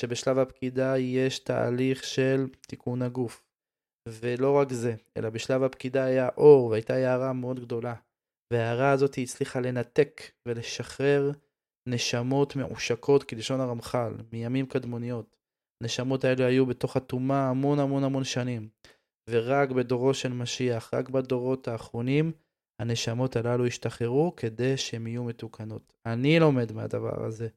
שבשלב 0.00 0.38
הפקידה 0.38 0.98
יש 0.98 1.38
תהליך 1.38 2.04
של 2.04 2.46
תיקון 2.66 3.02
הגוף. 3.02 3.44
ולא 4.08 4.52
רק 4.52 4.72
זה, 4.72 4.94
אלא 5.16 5.30
בשלב 5.30 5.62
הפקידה 5.62 6.04
היה 6.04 6.28
אור 6.36 6.66
והייתה 6.66 6.94
הערה 6.94 7.32
מאוד 7.32 7.60
גדולה. 7.60 7.94
וההערה 8.52 8.90
הזאת 8.90 9.18
הצליחה 9.18 9.60
לנתק 9.60 10.22
ולשחרר 10.46 11.30
נשמות 11.88 12.56
מעושקות, 12.56 13.24
כלשון 13.24 13.60
הרמח"ל, 13.60 14.12
מימים 14.32 14.66
קדמוניות. 14.66 15.36
הנשמות 15.82 16.24
האלה 16.24 16.46
היו 16.46 16.66
בתוך 16.66 16.96
הטומאה 16.96 17.50
המון 17.50 17.78
המון 17.78 18.04
המון 18.04 18.24
שנים. 18.24 18.68
ורק 19.28 19.70
בדורו 19.70 20.14
של 20.14 20.32
משיח, 20.32 20.94
רק 20.94 21.08
בדורות 21.08 21.68
האחרונים, 21.68 22.32
הנשמות 22.80 23.36
הללו 23.36 23.66
ישתחררו 23.66 24.36
כדי 24.36 24.76
שהן 24.76 25.06
יהיו 25.06 25.24
מתוקנות. 25.24 25.94
אני 26.06 26.40
לומד 26.40 26.72
מהדבר 26.72 27.24
הזה, 27.24 27.48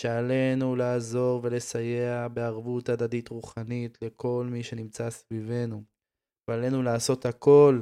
שעלינו 0.00 0.76
לעזור 0.76 1.40
ולסייע 1.42 2.28
בערבות 2.28 2.88
הדדית 2.88 3.28
רוחנית 3.28 3.98
לכל 4.02 4.48
מי 4.50 4.62
שנמצא 4.62 5.10
סביבנו, 5.10 5.82
ועלינו 6.50 6.82
לעשות 6.82 7.26
הכל 7.26 7.80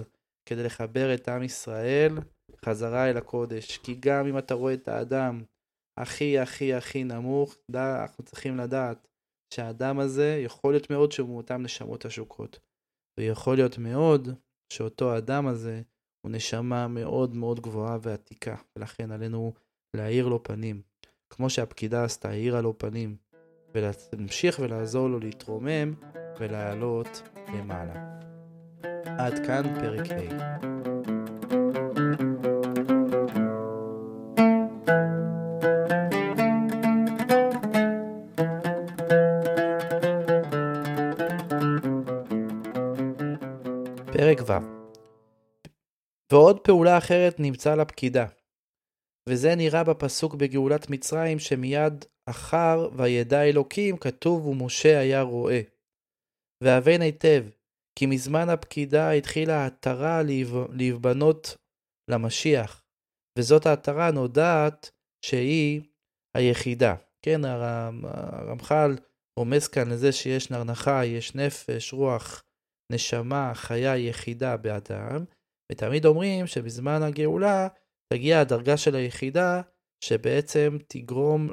כדי 0.49 0.63
לחבר 0.63 1.15
את 1.15 1.29
עם 1.29 1.43
ישראל 1.43 2.19
חזרה 2.65 3.11
אל 3.11 3.17
הקודש. 3.17 3.79
כי 3.79 3.95
גם 4.01 4.27
אם 4.27 4.39
אתה 4.39 4.55
רואה 4.55 4.75
את 4.75 4.89
האדם 4.89 5.43
הכי 6.01 6.39
הכי 6.39 6.75
הכי 6.75 7.05
נמוך, 7.05 7.57
דע, 7.71 8.03
אנחנו 8.03 8.25
צריכים 8.25 8.57
לדעת 8.57 9.09
שהאדם 9.55 9.99
הזה 9.99 10.41
יכול 10.45 10.73
להיות 10.73 10.91
מאוד 10.91 11.13
שהוא 11.13 11.29
מאותן 11.29 11.63
נשמות 11.63 12.05
עשוקות. 12.05 12.59
ויכול 13.21 13.57
להיות 13.57 13.79
מאוד 13.79 14.29
שאותו 14.73 15.13
האדם 15.13 15.47
הזה 15.47 15.83
הוא 16.21 16.33
נשמה 16.33 16.89
מאוד 16.89 17.35
מאוד 17.35 17.61
גבוהה 17.61 17.99
ועתיקה, 18.03 18.57
ולכן 18.77 19.11
עלינו 19.11 19.53
להאיר 19.97 20.29
לו 20.29 20.43
פנים. 20.43 20.83
כמו 21.31 21.51
שהפקידה 21.51 22.05
עשתה, 22.05 22.29
האירה 22.29 22.61
לו 22.61 22.79
פנים, 22.79 23.17
ולהמשיך 23.75 24.59
ולעזור 24.59 25.09
לו 25.09 25.21
להתרומם 25.21 25.95
ולעלות 26.41 27.23
למעלה. 27.49 28.19
עד 29.05 29.47
כאן 29.47 29.63
פרק 29.81 30.11
ה'. 30.11 30.75
פרק 44.17 44.39
ו' 44.47 44.53
ועוד 46.33 46.61
פעולה 46.61 46.99
אחרת 46.99 47.41
נמצא 47.41 47.75
לפקידה, 47.75 48.27
וזה 49.29 49.55
נראה 49.55 49.85
בפסוק 49.85 50.35
בגאולת 50.35 50.91
מצרים 50.91 51.39
שמיד 51.39 52.05
אחר 52.31 52.89
וידע 52.97 53.43
אלוקים 53.43 53.97
כתוב 53.97 54.47
ומשה 54.47 54.99
היה 54.99 55.23
רואה. 55.23 55.61
והבן 56.65 57.01
היטב, 57.01 57.45
כי 57.99 58.07
מזמן 58.07 58.49
הפקידה 58.49 59.11
התחילה 59.11 59.57
העטרה 59.57 60.23
להיבנות 60.73 61.57
למשיח, 62.11 62.83
וזאת 63.39 63.67
העטרה 63.67 64.11
נודעת 64.11 64.91
שהיא 65.27 65.83
היחידה. 66.37 66.95
כן, 67.23 67.45
הרמח"ל 67.45 68.97
רומז 69.39 69.69
כאן 69.69 69.91
לזה 69.91 70.13
שיש 70.13 70.51
נרנחה, 70.51 71.05
יש 71.05 71.35
נפש, 71.35 71.93
רוח, 71.93 72.44
נשמה, 72.93 73.53
חיה 73.55 73.97
יחידה 73.97 74.57
באדם, 74.57 75.25
ותמיד 75.73 76.07
אומרים 76.07 76.47
שבזמן 76.47 77.03
הגאולה 77.03 77.69
תגיע 78.13 78.41
הדרגה 78.41 78.77
של 78.77 78.97
היחידה 78.97 79.63
שבעצם 80.05 80.77
תגרום 80.89 81.51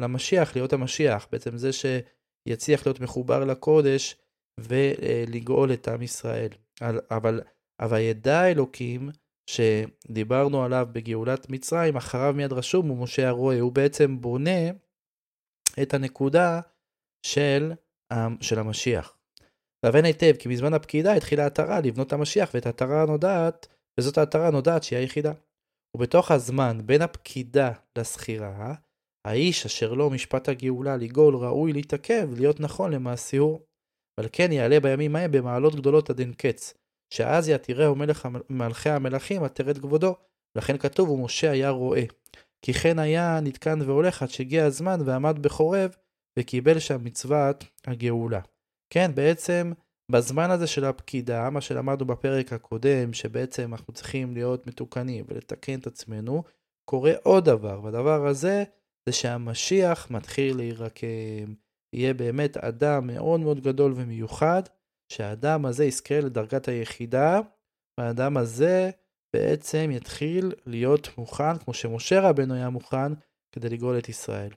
למשיח 0.00 0.56
להיות 0.56 0.72
המשיח, 0.72 1.28
בעצם 1.32 1.56
זה 1.56 1.70
שיצליח 1.72 2.86
להיות 2.86 3.00
מחובר 3.00 3.44
לקודש 3.44 4.16
ולגאול 4.58 5.72
את 5.72 5.88
עם 5.88 6.02
ישראל. 6.02 6.50
אבל, 7.10 7.40
אבל 7.80 7.98
ידע 7.98 8.50
אלוקים 8.50 9.10
שדיברנו 9.50 10.64
עליו 10.64 10.88
בגאולת 10.92 11.50
מצרים, 11.50 11.96
אחריו 11.96 12.34
מיד 12.36 12.52
רשום 12.52 12.88
הוא 12.88 13.02
משה 13.02 13.28
הרועה, 13.28 13.60
הוא 13.60 13.72
בעצם 13.72 14.20
בונה 14.20 14.70
את 15.82 15.94
הנקודה 15.94 16.60
של, 17.26 17.72
של 18.40 18.58
המשיח. 18.58 19.19
והבן 19.84 20.04
היטב, 20.04 20.32
כי 20.38 20.48
בזמן 20.48 20.74
הפקידה 20.74 21.12
התחילה 21.12 21.42
העטרה 21.42 21.80
לבנות 21.80 22.06
את 22.06 22.12
המשיח, 22.12 22.50
ואת 22.54 22.66
העטרה 22.66 23.02
הנודעת, 23.02 23.66
וזאת 24.00 24.18
העטרה 24.18 24.48
הנודעת 24.48 24.82
שהיא 24.82 24.98
היחידה. 24.98 25.32
ובתוך 25.96 26.30
הזמן 26.30 26.78
בין 26.86 27.02
הפקידה 27.02 27.72
לסחירה, 27.98 28.74
האיש 29.26 29.66
אשר 29.66 29.94
לו 29.94 30.10
משפט 30.10 30.48
הגאולה 30.48 30.96
לגאול 30.96 31.36
ראוי 31.36 31.72
להתעכב, 31.72 32.28
להיות 32.36 32.60
נכון 32.60 32.92
למעשיהו. 32.92 33.60
ועל 34.18 34.28
כן 34.32 34.52
יעלה 34.52 34.80
בימים 34.80 35.16
ההם 35.16 35.32
במעלות 35.32 35.74
גדולות 35.74 36.10
עד 36.10 36.20
אין 36.20 36.32
קץ, 36.32 36.74
שאז 37.14 37.48
יתירהו 37.48 37.94
מלך 37.94 38.28
מלכי 38.50 38.90
המלכים 38.90 39.42
עטרת 39.42 39.78
כבודו, 39.78 40.14
לכן 40.58 40.78
כתוב 40.78 41.10
ומשה 41.10 41.50
היה 41.50 41.70
רואה. 41.70 42.02
כי 42.64 42.72
כן 42.72 42.98
היה 42.98 43.40
נתקן 43.42 43.78
והולך 43.82 44.22
עד 44.22 44.28
שהגיע 44.28 44.64
הזמן 44.64 45.00
ועמד 45.04 45.38
בחורב, 45.42 45.96
וקיבל 46.38 46.78
שם 46.78 47.04
מצוות 47.04 47.64
הגאולה. 47.86 48.40
כן, 48.90 49.10
בעצם 49.14 49.72
בזמן 50.10 50.50
הזה 50.50 50.66
של 50.66 50.84
הפקידה, 50.84 51.50
מה 51.50 51.60
שלמדנו 51.60 52.06
בפרק 52.06 52.52
הקודם, 52.52 53.12
שבעצם 53.12 53.72
אנחנו 53.72 53.92
צריכים 53.92 54.34
להיות 54.34 54.66
מתוקנים 54.66 55.24
ולתקן 55.28 55.78
את 55.78 55.86
עצמנו, 55.86 56.42
קורה 56.84 57.12
עוד 57.22 57.44
דבר, 57.44 57.80
והדבר 57.84 58.26
הזה 58.26 58.64
זה 59.06 59.12
שהמשיח 59.12 60.10
מתחיל 60.10 60.56
להירקם. 60.56 61.54
יהיה 61.94 62.14
באמת 62.14 62.56
אדם 62.56 63.06
מאוד 63.06 63.40
מאוד 63.40 63.60
גדול 63.60 63.92
ומיוחד, 63.96 64.62
שהאדם 65.12 65.66
הזה 65.66 65.84
יזכה 65.84 66.20
לדרגת 66.20 66.68
היחידה, 66.68 67.40
והאדם 68.00 68.36
הזה 68.36 68.90
בעצם 69.36 69.90
יתחיל 69.92 70.52
להיות 70.66 71.18
מוכן, 71.18 71.58
כמו 71.58 71.74
שמשה 71.74 72.20
רבנו 72.20 72.54
היה 72.54 72.70
מוכן, 72.70 73.12
כדי 73.54 73.68
לגאול 73.68 73.98
את 73.98 74.08
ישראל. 74.08 74.50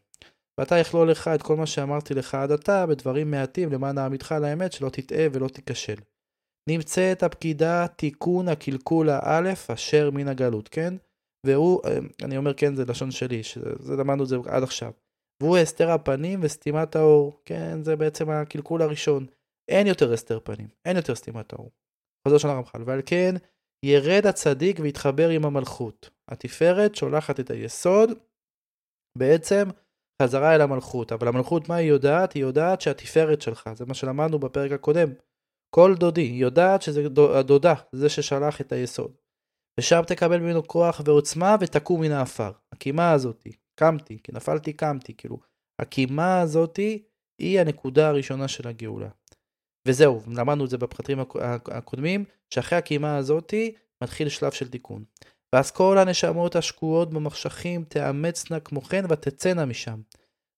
ואתה 0.59 0.77
יכלול 0.77 1.11
לך 1.11 1.27
את 1.27 1.41
כל 1.41 1.55
מה 1.55 1.65
שאמרתי 1.65 2.13
לך 2.13 2.35
עד 2.35 2.51
עתה 2.51 2.85
בדברים 2.85 3.31
מעטים 3.31 3.71
למען 3.71 3.97
העמידך 3.97 4.31
על 4.31 4.43
האמת 4.45 4.71
שלא 4.73 4.89
תטעה 4.89 5.25
ולא 5.31 5.47
תיכשל. 5.47 5.97
נמצאת 6.69 7.23
הפקידה 7.23 7.87
תיקון 7.87 8.47
הקלקול 8.47 9.09
האלף 9.09 9.69
אשר 9.69 10.11
מן 10.11 10.27
הגלות, 10.27 10.69
כן? 10.69 10.93
והוא, 11.45 11.81
אה, 11.85 11.97
אני 12.23 12.37
אומר 12.37 12.53
כן 12.53 12.75
זה 12.75 12.85
לשון 12.85 13.11
שלי, 13.11 13.43
שזה 13.43 13.95
למדנו 13.99 14.23
את 14.23 14.27
זה 14.27 14.35
עד 14.47 14.63
עכשיו. 14.63 14.91
והוא 15.41 15.57
הסתר 15.57 15.91
הפנים 15.91 16.39
וסתימת 16.43 16.95
האור, 16.95 17.41
כן? 17.45 17.83
זה 17.83 17.95
בעצם 17.95 18.29
הקלקול 18.29 18.81
הראשון. 18.81 19.25
אין 19.71 19.87
יותר 19.87 20.13
הסתר 20.13 20.39
פנים, 20.43 20.67
אין 20.85 20.97
יותר 20.97 21.15
סתימת 21.15 21.53
האור. 21.53 21.71
חוזר 22.27 22.37
של 22.37 22.47
הרמח"ל, 22.47 22.83
ועל 22.85 23.01
כן 23.05 23.35
ירד 23.85 24.25
הצדיק 24.25 24.79
ויתחבר 24.79 25.29
עם 25.29 25.45
המלכות. 25.45 26.09
התפארת 26.31 26.95
שולחת 26.95 27.39
את 27.39 27.51
היסוד, 27.51 28.09
בעצם 29.17 29.63
חזרה 30.21 30.55
אל 30.55 30.61
המלכות. 30.61 31.11
אבל 31.11 31.27
המלכות, 31.27 31.69
מה 31.69 31.75
היא 31.75 31.89
יודעת? 31.89 32.33
היא 32.33 32.43
יודעת 32.43 32.81
שהתפארת 32.81 33.41
שלך, 33.41 33.69
זה 33.75 33.85
מה 33.85 33.93
שלמדנו 33.93 34.39
בפרק 34.39 34.71
הקודם. 34.71 35.09
כל 35.75 35.95
דודי, 35.95 36.21
היא 36.21 36.41
יודעת 36.41 36.81
שזה 36.81 37.07
הדודה, 37.35 37.73
זה 37.91 38.09
ששלח 38.09 38.61
את 38.61 38.71
היסוד. 38.71 39.13
ושם 39.79 40.01
תקבל 40.07 40.39
ממנו 40.39 40.67
כוח 40.67 41.01
ועוצמה 41.05 41.55
ותקום 41.59 42.01
מן 42.01 42.11
האפר. 42.11 42.51
הקימה 42.73 43.11
הזאתי, 43.11 43.51
קמתי, 43.75 44.19
כי 44.23 44.31
נפלתי 44.31 44.73
קמתי, 44.73 45.13
כאילו, 45.17 45.39
הקימה 45.81 46.41
הזאתי 46.41 47.03
היא 47.41 47.59
הנקודה 47.59 48.09
הראשונה 48.09 48.47
של 48.47 48.67
הגאולה. 48.67 49.09
וזהו, 49.87 50.21
למדנו 50.27 50.65
את 50.65 50.69
זה 50.69 50.77
בפרטים 50.77 51.19
הקודמים, 51.71 52.25
שאחרי 52.49 52.77
הקימה 52.77 53.17
הזאתי 53.17 53.75
מתחיל 54.03 54.29
שלב 54.29 54.51
של 54.51 54.67
תיקון. 54.67 55.03
ואז 55.53 55.71
כל 55.71 55.97
הנשמות 55.97 56.55
השקועות 56.55 57.09
במחשכים 57.09 57.83
תאמצנה 57.83 58.59
כמו 58.59 58.81
כן 58.81 59.05
ותצאנה 59.09 59.65
משם. 59.65 60.01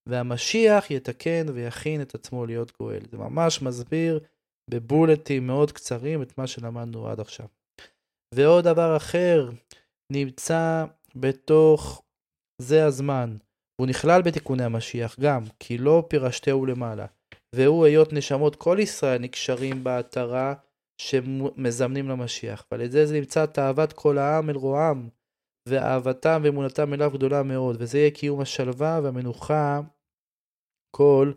והמשיח 0.10 0.92
יתקן 0.92 1.46
ויכין 1.54 2.02
את 2.02 2.16
עצמו 2.16 2.46
להיות 2.46 2.72
גואל. 2.80 3.02
זה 3.12 3.18
ממש 3.18 3.62
מסביר 3.62 4.20
בבולטים 4.70 5.48
מאוד 5.48 5.72
קצרים 5.72 6.22
את 6.22 6.38
מה 6.38 6.48
שלמדנו 6.48 7.08
עד 7.08 7.20
עכשיו. 7.20 7.46
ועוד 8.36 8.64
דבר 8.64 8.98
אחר 8.98 9.50
נמצא 10.12 10.86
בתוך 11.16 12.04
זה 12.62 12.86
הזמן, 12.86 13.36
הוא 13.82 13.88
נכלל 13.88 14.22
בתיקוני 14.22 14.64
המשיח 14.64 15.20
גם, 15.20 15.44
כי 15.60 15.78
לא 15.78 16.04
פירשתהו 16.10 16.66
למעלה. 16.66 17.06
והוא 17.56 17.86
היות 17.86 18.14
נשמות 18.14 18.56
כל 18.56 18.78
ישראל 18.80 19.22
נקשרים 19.22 19.84
בעטרה 19.84 20.54
שמזמנים 20.98 22.10
למשיח, 22.10 22.66
ועל 22.72 22.82
ידי 22.82 23.08
זה 23.08 23.20
נמצא 23.20 23.46
תאוות 23.46 23.94
כל 23.94 24.18
העם 24.18 24.50
אל 24.50 24.56
רועם, 24.56 25.10
ואהבתם 25.70 26.42
ואמונתם 26.44 26.94
אליו 26.94 27.12
גדולה 27.12 27.44
מאוד, 27.44 27.76
וזה 27.80 27.98
יהיה 27.98 28.12
קיום 28.12 28.42
השלווה 28.42 29.00
והמנוחה 29.04 29.82
כל 30.96 31.32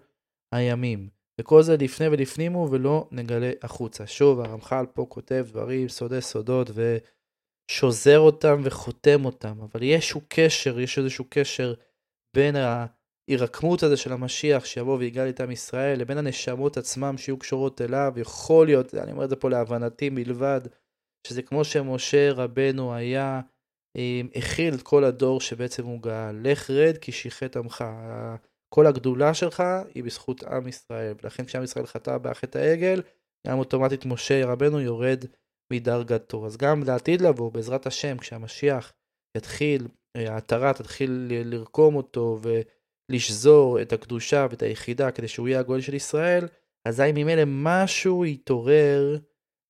הימים. 0.55 1.09
וכל 1.41 1.63
זה 1.63 1.77
לפני 1.77 2.09
ולפנימו 2.09 2.69
ולא 2.71 3.09
נגלה 3.13 3.53
החוצה. 3.63 4.07
שוב, 4.07 4.41
הרמח"ל 4.41 4.87
פה 4.95 5.07
כותב 5.09 5.47
דברים, 5.49 5.89
סודי 5.89 6.21
סודות, 6.21 6.71
ושוזר 6.71 8.19
אותם 8.19 8.61
וחותם 8.65 9.25
אותם, 9.25 9.61
אבל 9.61 9.83
יש 9.83 9.95
איזשהו 9.95 10.21
קשר, 10.29 10.81
יש 10.81 10.99
איזשהו 10.99 11.25
קשר 11.31 11.75
בין 12.37 12.57
ההירקמות 13.29 13.83
הזה 13.83 13.97
של 13.97 14.13
המשיח 14.13 14.65
שיבוא 14.65 14.97
ויגאל 14.99 15.27
איתם 15.27 15.51
ישראל, 15.51 16.01
לבין 16.01 16.19
הנשמות 16.19 16.77
עצמם 16.77 17.19
שיהיו 17.19 17.39
קשורות 17.39 17.81
אליו, 17.81 18.13
יכול 18.17 18.67
להיות, 18.67 18.95
אני 18.95 19.13
אומר 19.13 19.25
את 19.25 19.31
זה 19.31 19.37
פה 19.37 19.51
להבנתי 19.51 20.11
מלבד, 20.11 20.61
שזה 21.27 21.43
כמו 21.43 21.65
שמשה 21.65 22.33
רבנו 22.33 22.95
היה, 22.95 23.41
אה, 23.97 24.21
הכיל 24.35 24.75
את 24.75 24.83
כל 24.83 25.05
הדור 25.05 25.41
שבעצם 25.41 25.85
הוא 25.85 26.03
גאל, 26.03 26.41
לך 26.43 26.71
רד 26.71 26.99
כי 26.99 27.13
שיחת 27.13 27.57
עמך. 27.57 27.85
כל 28.75 28.87
הגדולה 28.87 29.35
שלך 29.35 29.63
היא 29.95 30.05
בזכות 30.05 30.45
עם 30.45 30.69
ישראל, 30.69 31.15
ולכן 31.23 31.45
כשעם 31.45 31.65
ישראל 31.65 31.87
חטא 31.87 32.19
בחטא 32.19 32.59
העגל, 32.59 33.03
גם 33.47 33.59
אוטומטית 33.59 34.07
משה 34.07 34.47
רבנו 34.47 34.81
יורד 34.81 35.25
מדרגתו. 35.73 36.47
אז 36.47 36.57
גם 36.57 36.83
לעתיד 36.83 37.21
לבוא, 37.21 37.53
בעזרת 37.53 37.87
השם, 37.87 38.19
כשהמשיח 38.19 38.93
יתחיל, 39.37 39.89
אה, 40.17 40.33
העטרה 40.35 40.73
תתחיל 40.73 41.27
לרקום 41.29 41.95
אותו, 41.95 42.39
ו... 42.43 42.61
לשזור 43.09 43.83
את 43.83 43.93
הקדושה 43.93 44.47
ואת 44.51 44.63
היחידה 44.63 45.11
כדי 45.11 45.29
שהוא 45.29 45.49
יהיה 45.49 45.61
הגואל 45.61 45.81
של 45.81 45.95
ישראל, 45.95 46.49
אזי 46.89 47.13
ממילא 47.15 47.43
משהו 47.47 48.25
יתעורר, 48.25 49.19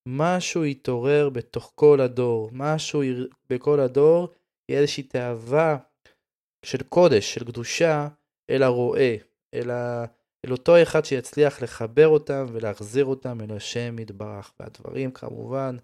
משהו 0.08 0.64
יתעורר 0.64 1.28
בתוך 1.28 1.72
כל 1.74 2.00
הדור, 2.00 2.50
משהו 2.52 3.02
בכל 3.50 3.80
הדור, 3.80 4.34
יהיה 4.68 4.80
איזושהי 4.80 5.02
תאווה 5.02 5.78
של 6.64 6.82
קודש, 6.82 7.34
של 7.34 7.44
קדושה, 7.44 8.08
אל 8.50 8.62
הרועה, 8.62 9.14
אל, 9.54 9.70
ה... 9.70 10.04
אל 10.46 10.52
אותו 10.52 10.82
אחד 10.82 11.04
שיצליח 11.04 11.62
לחבר 11.62 12.08
אותם 12.08 12.46
ולהחזיר 12.52 13.04
אותם 13.04 13.40
אל 13.40 13.56
השם 13.56 13.98
יתברך. 13.98 14.52
והדברים 14.60 15.10
כמובן 15.10 15.76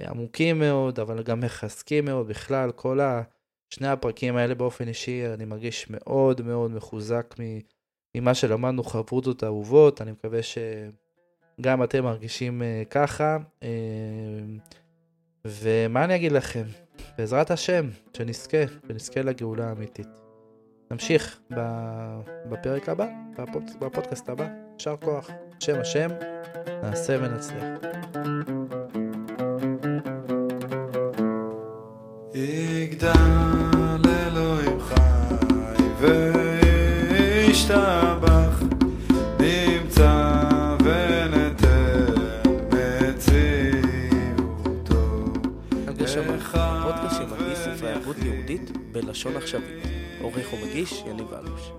עמוקים 0.00 0.58
מאוד, 0.58 1.00
אבל 1.00 1.22
גם 1.22 1.40
מחזקים 1.40 2.04
מאוד 2.04 2.28
בכלל, 2.28 2.72
כל 2.72 3.00
ה... 3.00 3.22
שני 3.72 3.88
הפרקים 3.88 4.36
האלה 4.36 4.54
באופן 4.54 4.88
אישי 4.88 5.22
אני 5.34 5.44
מרגיש 5.44 5.86
מאוד 5.90 6.40
מאוד 6.40 6.70
מחוזק 6.70 7.34
ממה 8.14 8.34
שלמדנו 8.34 8.84
חברותות 8.84 9.44
אהובות, 9.44 10.02
אני 10.02 10.12
מקווה 10.12 10.40
גם 11.60 11.82
אתם 11.82 12.04
מרגישים 12.04 12.62
אה, 12.62 12.82
ככה. 12.90 13.38
אה, 13.62 13.68
ומה 15.44 16.04
אני 16.04 16.16
אגיד 16.16 16.32
לכם? 16.32 16.62
בעזרת 17.18 17.50
השם, 17.50 17.88
שנזכה, 18.16 18.58
שנזכה 18.88 19.22
לגאולה 19.22 19.68
האמיתית. 19.68 20.08
נמשיך 20.90 21.40
בפרק 22.50 22.88
הבא, 22.88 23.06
בפוד, 23.38 23.64
בפודקאסט 23.80 24.28
הבא. 24.28 24.48
יישר 24.74 24.96
כוח. 24.96 25.30
שם 25.60 25.80
השם, 25.80 26.08
נעשה 26.82 27.16
ונצליח. 27.20 27.64
יגדל 32.34 33.61
וישתבח 37.62 38.62
נמצא 39.40 40.44
ונתן 40.84 42.14
מציאותו 42.72 44.22
פודקאסט 46.82 47.16
שמגיש 47.16 47.58
ספרי 47.58 47.92
הגות 47.92 48.16
יהודית 48.22 48.70
בלשון 48.92 49.36
עכשווית. 49.36 49.82
עורך 50.20 50.52
ומגיש 50.52 51.02
יניב 51.06 51.34
אלוש. 51.34 51.72